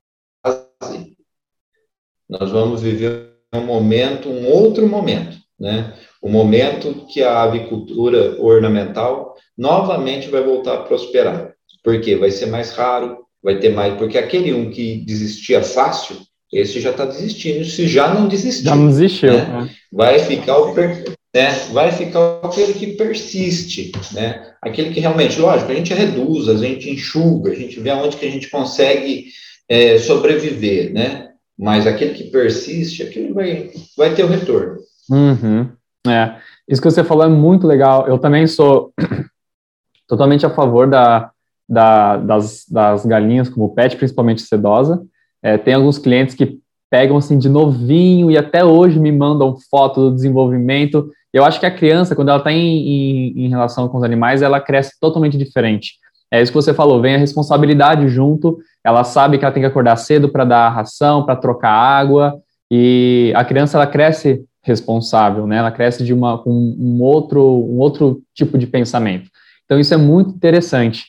[2.29, 5.95] nós vamos viver um momento, um outro momento, né?
[6.21, 11.55] O momento que a avicultura ornamental novamente vai voltar a prosperar.
[11.83, 16.17] Porque vai ser mais raro, vai ter mais, porque aquele um que desistia fácil,
[16.53, 18.65] esse já está desistindo, se já não desistiu.
[18.65, 19.33] Já não desistiu.
[19.33, 19.45] Né?
[19.47, 19.71] né?
[19.91, 21.51] Vai ficar o per, né?
[21.73, 24.53] vai ficar aquele que persiste, né?
[24.61, 28.27] Aquele que realmente, lógico, a gente reduz, a gente enxuga, a gente vê aonde que
[28.27, 29.27] a gente consegue
[29.69, 31.29] é, sobreviver, né?
[31.57, 34.79] Mas aquele que persiste, aquele vai, vai ter o retorno.
[35.11, 35.69] Uhum.
[36.07, 36.37] É.
[36.69, 38.07] Isso que você falou é muito legal.
[38.09, 38.93] Eu também sou
[40.07, 41.31] totalmente a favor da,
[41.69, 45.03] da, das, das galinhas como pet, principalmente sedosa.
[45.43, 46.59] É, tem alguns clientes que
[46.91, 51.11] pegam assim de novinho e até hoje me mandam foto do desenvolvimento.
[51.33, 54.43] Eu acho que a criança, quando ela está em, em, em, relação com os animais,
[54.43, 55.95] ela cresce totalmente diferente.
[56.31, 59.67] É isso que você falou, vem a responsabilidade junto, ela sabe que ela tem que
[59.67, 62.39] acordar cedo para dar ração, para trocar água,
[62.71, 65.57] e a criança ela cresce responsável, né?
[65.57, 69.31] Ela cresce de uma com um outro um outro tipo de pensamento.
[69.65, 71.07] Então isso é muito interessante.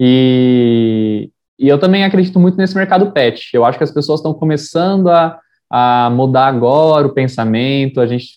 [0.00, 1.30] E,
[1.62, 3.50] e eu também acredito muito nesse mercado pet.
[3.54, 5.38] Eu acho que as pessoas estão começando a,
[5.70, 8.36] a mudar agora o pensamento, a gente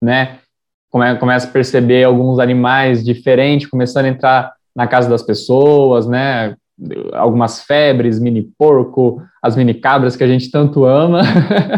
[0.00, 0.38] né,
[0.90, 6.56] come, começa a perceber alguns animais diferentes começando a entrar na casa das pessoas, né?
[7.12, 11.20] Algumas febres, mini porco, as mini cabras que a gente tanto ama,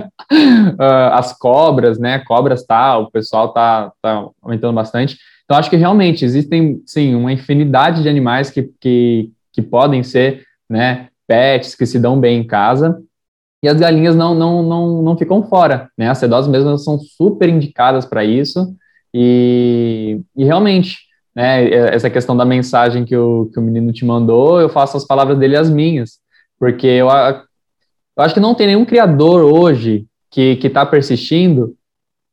[0.78, 2.20] ah, as cobras, né?
[2.20, 5.18] Cobras tá, o pessoal tá, tá aumentando bastante.
[5.44, 10.44] Então acho que realmente existem sim uma infinidade de animais que, que, que podem ser
[10.74, 13.00] né, pets que se dão bem em casa,
[13.62, 17.48] e as galinhas não, não, não, não ficam fora, né, as sedosas mesmo são super
[17.48, 18.74] indicadas para isso,
[19.14, 20.98] e, e realmente,
[21.34, 25.06] né, essa questão da mensagem que o, que o menino te mandou, eu faço as
[25.06, 26.18] palavras dele as minhas,
[26.58, 31.76] porque eu, eu acho que não tem nenhum criador hoje que está persistindo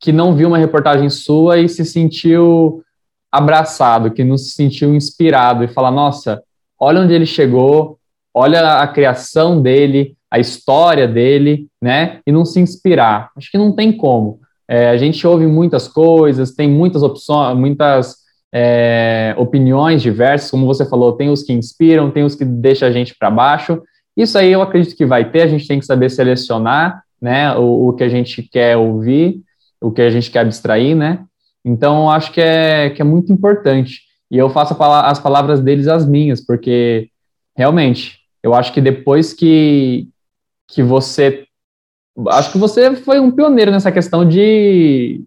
[0.00, 2.82] que não viu uma reportagem sua e se sentiu
[3.30, 6.42] abraçado, que não se sentiu inspirado e fala, nossa,
[6.78, 8.00] olha onde ele chegou,
[8.34, 12.20] olha a criação dele, a história dele, né?
[12.26, 13.30] E não se inspirar.
[13.36, 14.40] Acho que não tem como.
[14.66, 18.16] É, a gente ouve muitas coisas, tem muitas opções, muitas
[18.52, 22.92] é, opiniões diversas, como você falou, tem os que inspiram, tem os que deixam a
[22.92, 23.82] gente para baixo.
[24.16, 27.88] Isso aí eu acredito que vai ter, a gente tem que saber selecionar, né, o,
[27.88, 29.40] o que a gente quer ouvir,
[29.80, 31.24] o que a gente quer abstrair, né?
[31.64, 34.00] Então, acho que é, que é muito importante.
[34.30, 37.08] E eu faço as palavras deles as minhas, porque
[37.56, 40.08] realmente eu acho que depois que,
[40.68, 41.44] que você.
[42.28, 45.22] Acho que você foi um pioneiro nessa questão de.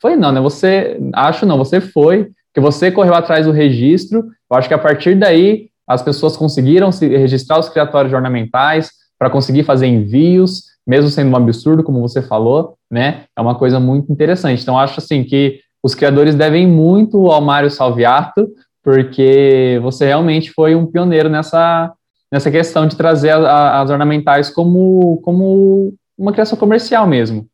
[0.00, 0.40] Foi não, né?
[0.40, 0.98] Você.
[1.14, 4.26] Acho não, você foi, que você correu atrás do registro.
[4.50, 9.30] Eu acho que a partir daí as pessoas conseguiram se registrar os criatórios ornamentais para
[9.30, 13.24] conseguir fazer envios, mesmo sendo um absurdo, como você falou, né?
[13.36, 14.62] É uma coisa muito interessante.
[14.62, 18.48] Então, acho assim que os criadores devem muito ao Mário Salviato,
[18.82, 21.92] porque você realmente foi um pioneiro nessa,
[22.30, 27.48] nessa questão de trazer a, a, as ornamentais como, como uma criação comercial mesmo.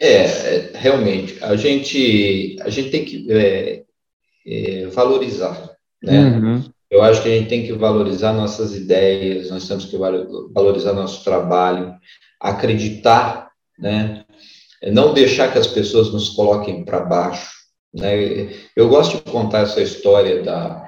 [0.00, 3.84] É, realmente, a gente, a gente tem que é,
[4.44, 5.70] é, valorizar,
[6.02, 6.20] né?
[6.20, 6.64] Uhum.
[6.90, 11.24] Eu acho que a gente tem que valorizar nossas ideias, nós temos que valorizar nosso
[11.24, 11.94] trabalho,
[12.40, 14.24] acreditar, né?
[14.92, 17.50] Não deixar que as pessoas nos coloquem para baixo,
[17.94, 18.50] né?
[18.76, 20.86] Eu gosto de contar essa história da,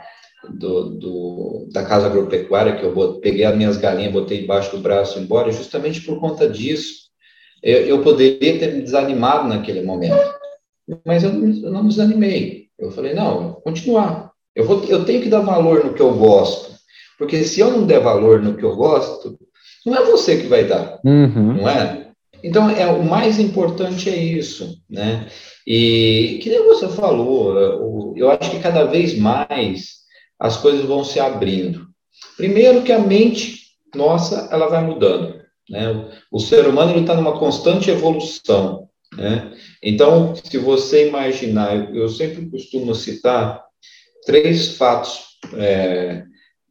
[0.52, 5.18] do, do, da casa agropecuária, que eu peguei as minhas galinhas, botei debaixo do braço
[5.18, 7.04] e embora, justamente por conta disso.
[7.62, 10.34] Eu, eu poderia ter me desanimado naquele momento,
[11.04, 12.66] mas eu não, eu não me desanimei.
[12.78, 14.32] Eu falei, não, continuar.
[14.54, 16.72] Eu, vou, eu tenho que dar valor no que eu gosto,
[17.18, 19.38] porque se eu não der valor no que eu gosto,
[19.84, 21.54] não é você que vai dar, uhum.
[21.54, 22.04] não é?
[22.42, 25.26] Então, é, o mais importante é isso, né?
[25.66, 30.03] E que nem você falou, eu acho que cada vez mais
[30.44, 31.86] as coisas vão se abrindo.
[32.36, 33.64] Primeiro que a mente
[33.94, 35.40] nossa, ela vai mudando,
[35.70, 36.10] né?
[36.30, 39.56] O, ser humano, está numa constante evolução, né?
[39.82, 43.64] Então, se você imaginar, eu sempre costumo citar
[44.26, 46.24] três fatos é,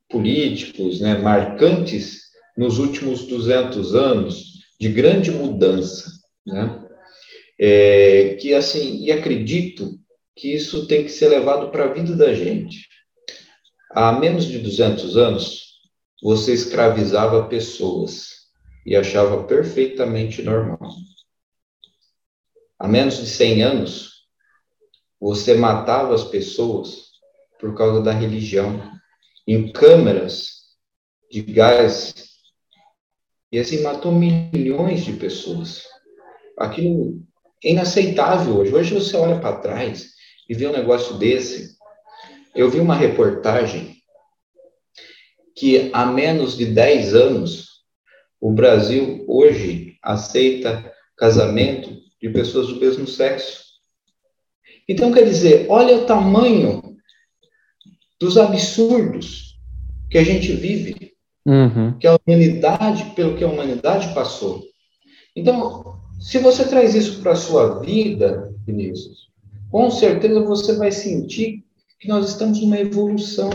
[0.08, 2.20] políticos, né, marcantes
[2.56, 4.44] nos últimos 200 anos
[4.80, 6.12] de grande mudança,
[6.46, 6.80] né?
[7.60, 9.98] É, que assim, e acredito
[10.36, 12.93] que isso tem que ser levado para a vida da gente.
[13.96, 15.80] Há menos de 200 anos,
[16.22, 18.28] você escravizava pessoas
[18.86, 20.96] e achava perfeitamente normal.
[22.80, 24.14] Há menos de 100 anos,
[25.20, 27.12] você matava as pessoas
[27.60, 28.82] por causa da religião,
[29.48, 30.64] em câmeras
[31.32, 32.14] de gás,
[33.52, 35.84] e assim matou milhões de pessoas.
[36.58, 37.22] Aquilo
[37.64, 38.74] é inaceitável hoje.
[38.74, 40.10] Hoje você olha para trás
[40.50, 41.78] e vê um negócio desse.
[42.56, 43.96] Eu vi uma reportagem
[45.56, 47.68] que há menos de 10 anos
[48.40, 51.90] o Brasil hoje aceita casamento
[52.22, 53.64] de pessoas do mesmo sexo.
[54.88, 56.98] Então, quer dizer, olha o tamanho
[58.20, 59.58] dos absurdos
[60.12, 61.14] que a gente vive,
[61.46, 61.98] uhum.
[61.98, 64.62] que a humanidade, pelo que a humanidade passou.
[65.36, 69.30] Então, se você traz isso para a sua vida, Vinícius,
[69.72, 71.66] com certeza você vai sentir
[72.04, 73.50] que nós estamos numa evolução.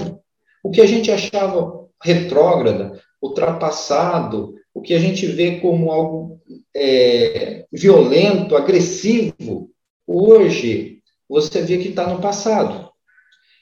[0.65, 6.41] O que a gente achava retrógrada, ultrapassado, o que a gente vê como algo
[6.75, 9.71] é, violento, agressivo,
[10.07, 12.91] hoje você vê que está no passado.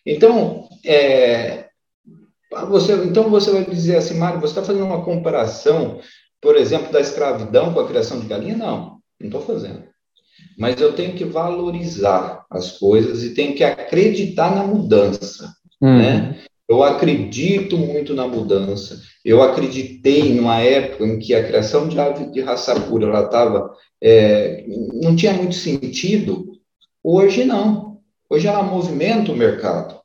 [0.06, 1.68] Então, é,
[2.68, 6.00] você, então você vai dizer assim, Mário, você está fazendo uma comparação,
[6.40, 8.56] por exemplo, da escravidão com a criação de galinha?
[8.56, 9.82] Não, não estou fazendo.
[10.58, 15.98] Mas eu tenho que valorizar as coisas e tenho que acreditar na mudança, hum.
[15.98, 16.40] né?
[16.68, 19.00] Eu acredito muito na mudança.
[19.24, 23.72] Eu acreditei numa época em que a criação de ave de raça pura ela estava
[24.02, 24.64] é,
[24.94, 26.52] não tinha muito sentido.
[27.04, 28.00] Hoje não.
[28.28, 30.00] Hoje ela movimenta o mercado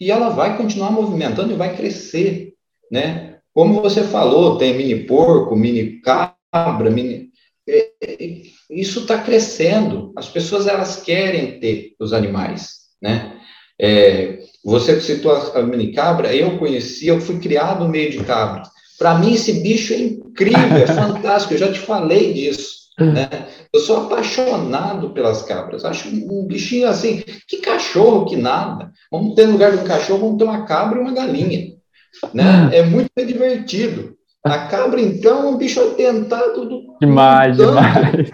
[0.00, 2.54] e ela vai continuar movimentando e vai crescer,
[2.90, 3.38] né?
[3.54, 7.30] Como você falou, tem mini porco, mini cabra, mini
[7.68, 10.12] é, é, isso está crescendo.
[10.16, 12.70] As pessoas elas querem ter os animais,
[13.02, 13.36] né?
[13.80, 18.68] É, você citou a mini cabra, eu conheci, eu fui criado no meio de cabras.
[18.98, 22.80] Para mim, esse bicho é incrível, é fantástico, eu já te falei disso.
[22.98, 23.28] Né?
[23.72, 28.92] Eu sou apaixonado pelas cabras, acho um bichinho assim, que cachorro, que nada.
[29.10, 31.72] Vamos ter no lugar de um cachorro, vamos ter uma cabra e uma galinha.
[32.34, 32.70] Né?
[32.72, 34.14] É muito divertido.
[34.44, 36.96] A cabra, então, é um bicho atentado do.
[37.00, 38.30] Demais, do demais.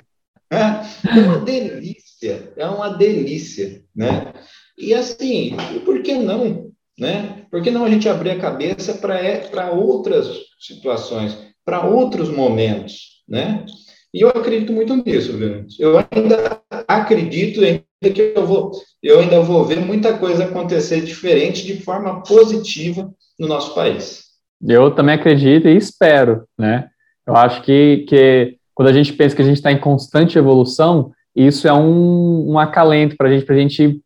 [0.57, 4.33] É, é uma delícia, é uma delícia, né?
[4.79, 6.71] E assim, por que não?
[6.99, 7.45] Né?
[7.51, 10.29] Por que não a gente abrir a cabeça para é, outras
[10.59, 13.23] situações, para outros momentos?
[13.29, 13.65] Né?
[14.13, 15.67] E eu acredito muito nisso, viu?
[15.79, 17.85] Eu ainda acredito ainda
[18.15, 18.73] que eu vou,
[19.03, 24.25] eu ainda vou ver muita coisa acontecer diferente de forma positiva no nosso país.
[24.67, 26.89] Eu também acredito e espero, né?
[27.27, 31.11] Eu acho que, que quando a gente pensa que a gente está em constante evolução,
[31.35, 34.03] isso é um, um acalento para a gente, para a gente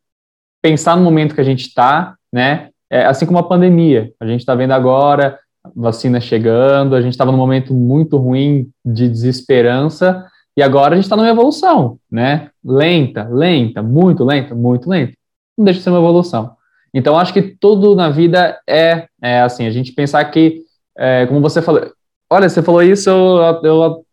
[0.62, 2.70] pensar no momento que a gente está, né?
[2.88, 5.38] É, assim como a pandemia, a gente está vendo agora
[5.74, 10.24] vacina chegando, a gente estava num momento muito ruim de desesperança
[10.56, 12.48] e agora a gente está numa evolução, né?
[12.64, 15.14] Lenta, lenta, muito lenta, muito lenta.
[15.58, 16.52] Não deixa de ser uma evolução.
[16.94, 19.66] Então acho que tudo na vida é, é assim.
[19.66, 20.62] A gente pensar que,
[20.96, 21.92] é, como você falou,
[22.30, 24.04] olha, você falou isso, eu eu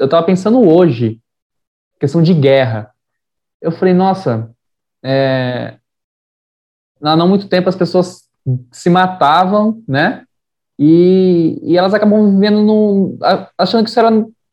[0.00, 1.20] eu estava pensando hoje,
[2.00, 2.90] questão de guerra.
[3.60, 4.50] Eu falei, nossa,
[5.04, 5.76] é,
[7.02, 8.22] há não muito tempo as pessoas
[8.72, 10.24] se matavam, né?
[10.78, 13.18] E, e elas acabam vivendo
[13.58, 14.10] achando que isso era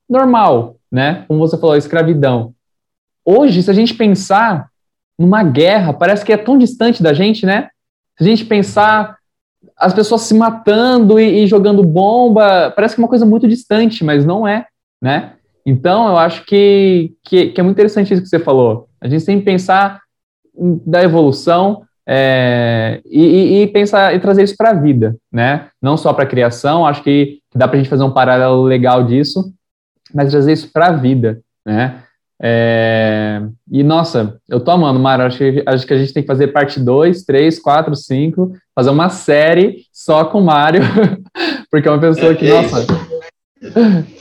[0.10, 1.24] normal, né?
[1.30, 2.53] Como você falou, escravidão.
[3.24, 4.69] hoje, se a gente pensar
[5.18, 7.69] numa guerra, parece que é tão distante da gente, né?
[8.18, 9.18] Se a gente pensar
[9.78, 14.03] as pessoas se matando e, e jogando bomba, parece que é uma coisa muito distante,
[14.03, 14.68] mas não é,
[15.02, 15.37] né?
[15.68, 18.88] Então, eu acho que, que, que, é muito interessante isso que você falou.
[19.02, 19.99] A gente tem que pensar
[20.85, 25.68] da evolução é, e, e, pensar e trazer isso para a vida, né?
[25.81, 29.03] Não só para a criação, acho que dá para a gente fazer um paralelo legal
[29.03, 29.52] disso,
[30.15, 32.02] mas trazer isso para a vida, né?
[32.41, 35.26] É, e nossa, eu tô amando, Mara.
[35.26, 38.89] Acho que, acho que a gente tem que fazer parte 2, 3, 4, 5, fazer
[38.89, 40.81] uma série só com o Mário,
[41.69, 42.85] porque é uma pessoa que, é nossa,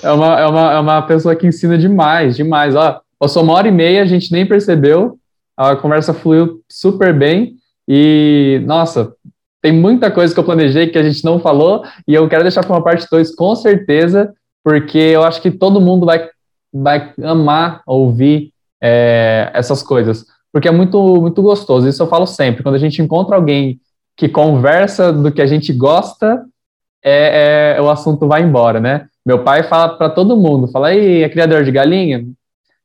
[0.02, 2.74] é uma, é, uma, é uma pessoa que ensina demais, demais.
[2.74, 5.18] Ó, passou uma hora e meia, a gente nem percebeu,
[5.56, 7.56] a conversa fluiu super bem.
[7.88, 9.12] E, nossa,
[9.62, 12.64] tem muita coisa que eu planejei que a gente não falou, e eu quero deixar
[12.64, 14.34] para uma parte 2 com certeza,
[14.64, 16.28] porque eu acho que todo mundo vai,
[16.72, 18.52] vai amar ouvir
[18.82, 21.88] é, essas coisas, porque é muito, muito gostoso.
[21.88, 22.62] Isso eu falo sempre.
[22.62, 23.80] Quando a gente encontra alguém
[24.16, 26.44] que conversa do que a gente gosta,
[27.04, 29.06] é, é o assunto vai embora, né?
[29.26, 32.24] Meu pai fala para todo mundo, fala aí, é criador de galinha?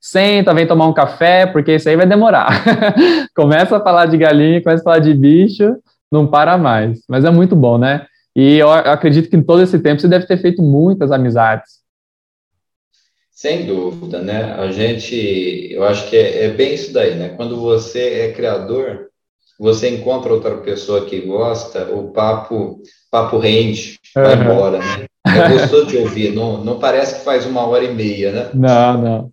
[0.02, 2.64] senta, vem tomar um café, porque isso aí vai demorar.
[3.36, 5.76] começa a falar de galinha, começa a falar de bicho,
[6.12, 7.04] não para mais.
[7.08, 8.08] Mas é muito bom, né?
[8.36, 11.82] E eu acredito que em todo esse tempo você deve ter feito muitas amizades.
[13.30, 14.54] Sem dúvida, né?
[14.54, 17.30] A gente, eu acho que é, é bem isso daí, né?
[17.30, 19.10] Quando você é criador,
[19.60, 22.82] você encontra outra pessoa que gosta, o papo,
[23.12, 24.44] papo rende, vai uhum.
[24.44, 25.06] embora, né?
[25.52, 28.50] Gostoso de ouvir, não, não parece que faz uma hora e meia, né?
[28.54, 29.32] Não, não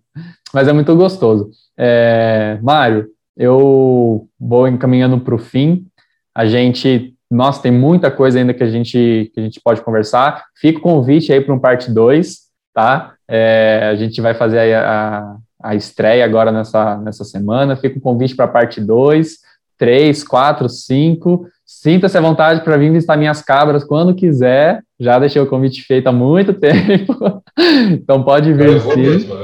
[0.53, 1.51] mas é muito gostoso.
[1.77, 3.07] É, Mário,
[3.37, 5.85] eu vou encaminhando para o fim.
[6.33, 10.45] A gente, nossa, tem muita coisa ainda que a gente, que a gente pode conversar.
[10.55, 12.37] Fica o convite aí para um parte 2,
[12.73, 13.13] tá?
[13.27, 17.75] É, a gente vai fazer a, a, a, estreia agora nessa, nessa semana.
[17.75, 19.37] Fica o convite para parte 2,
[19.77, 21.47] 3, 4, 5.
[21.71, 24.81] Sinta-se à vontade para vir visitar minhas cabras quando quiser.
[24.99, 27.43] Já deixei o convite feito há muito tempo.
[27.91, 28.95] então pode vir eu sim.
[28.99, 29.35] Mesmo,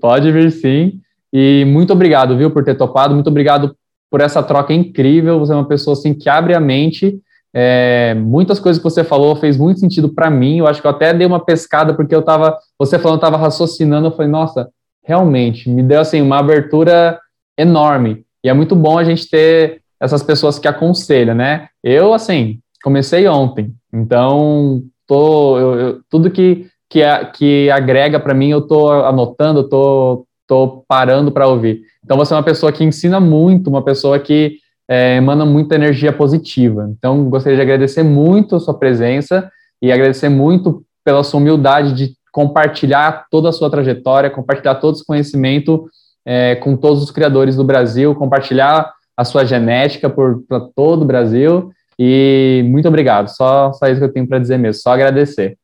[0.00, 1.00] Pode vir sim.
[1.32, 3.12] E muito obrigado, viu, por ter topado.
[3.12, 3.74] Muito obrigado
[4.08, 5.40] por essa troca incrível.
[5.40, 7.18] Você é uma pessoa assim que abre a mente.
[7.52, 10.58] É, muitas coisas que você falou fez muito sentido para mim.
[10.58, 14.06] Eu acho que eu até dei uma pescada porque eu estava, você falando, estava raciocinando.
[14.06, 14.68] Eu falei, nossa,
[15.02, 17.18] realmente me deu assim uma abertura
[17.58, 18.24] enorme.
[18.44, 21.68] E é muito bom a gente ter essas pessoas que aconselham, né?
[21.82, 28.34] Eu assim comecei ontem, então tô eu, eu, tudo que que, a, que agrega para
[28.34, 31.82] mim, eu estou anotando, estou tô, tô parando para ouvir.
[32.04, 34.56] Então, você é uma pessoa que ensina muito, uma pessoa que
[34.88, 36.88] é, emana muita energia positiva.
[36.96, 39.50] Então, gostaria de agradecer muito a sua presença
[39.82, 45.04] e agradecer muito pela sua humildade de compartilhar toda a sua trajetória, compartilhar todo esse
[45.04, 45.88] conhecimento
[46.24, 50.44] é, com todos os criadores do Brasil, compartilhar a sua genética por
[50.76, 51.72] todo o Brasil.
[51.98, 53.26] E muito obrigado.
[53.26, 55.58] Só, só isso que eu tenho para dizer mesmo, só agradecer.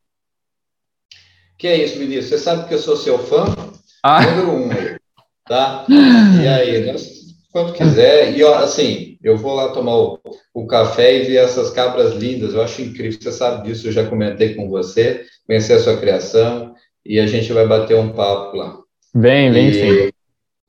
[1.57, 2.37] Que é isso, ministro?
[2.37, 3.45] Você sabe que eu sou seu fã?
[4.03, 4.21] Ah.
[4.27, 4.69] Número um,
[5.47, 5.87] tá?
[5.89, 7.09] E aí, nós,
[7.53, 8.37] quando quiser.
[8.37, 10.19] E, ó, assim, eu vou lá tomar o,
[10.53, 12.55] o, café e ver essas cabras lindas.
[12.55, 16.75] Eu acho incrível, você sabe disso, eu já comentei com você, conhecer a sua criação,
[17.07, 18.79] e a gente vai bater um papo lá.
[19.15, 20.13] Vem, vem e, sim.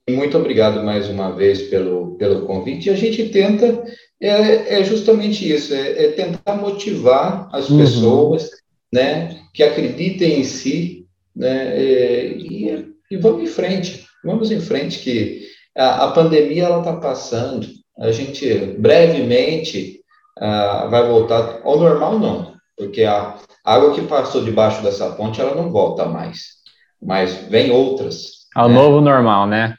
[0.10, 2.88] Muito obrigado mais uma vez pelo, pelo convite.
[2.88, 3.84] E a gente tenta,
[4.22, 7.80] é, é justamente isso, é, é tentar motivar as uhum.
[7.80, 8.52] pessoas
[8.94, 15.48] né, que acreditem em si, né, e, e vamos em frente, vamos em frente, que
[15.76, 17.68] a, a pandemia ela está passando,
[17.98, 20.02] a gente brevemente
[20.38, 25.56] uh, vai voltar ao normal não, porque a água que passou debaixo dessa ponte ela
[25.56, 26.56] não volta mais,
[27.02, 28.46] mas vem outras.
[28.56, 28.76] Ao né?
[28.76, 29.76] novo normal, né?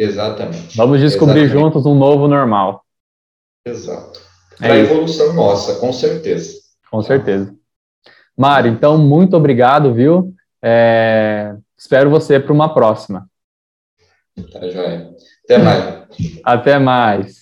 [0.00, 0.74] Exatamente.
[0.78, 1.62] Vamos descobrir Exatamente.
[1.62, 2.82] juntos um novo normal.
[3.66, 4.18] Exato.
[4.56, 6.58] Para a evolução nossa, com certeza.
[6.90, 7.54] Com certeza.
[8.34, 10.34] Mário, então, muito obrigado, viu?
[10.62, 13.28] É, espero você para uma próxima.
[14.50, 15.10] Tá, joia.
[15.44, 16.06] Até mais.
[16.42, 17.39] Até mais.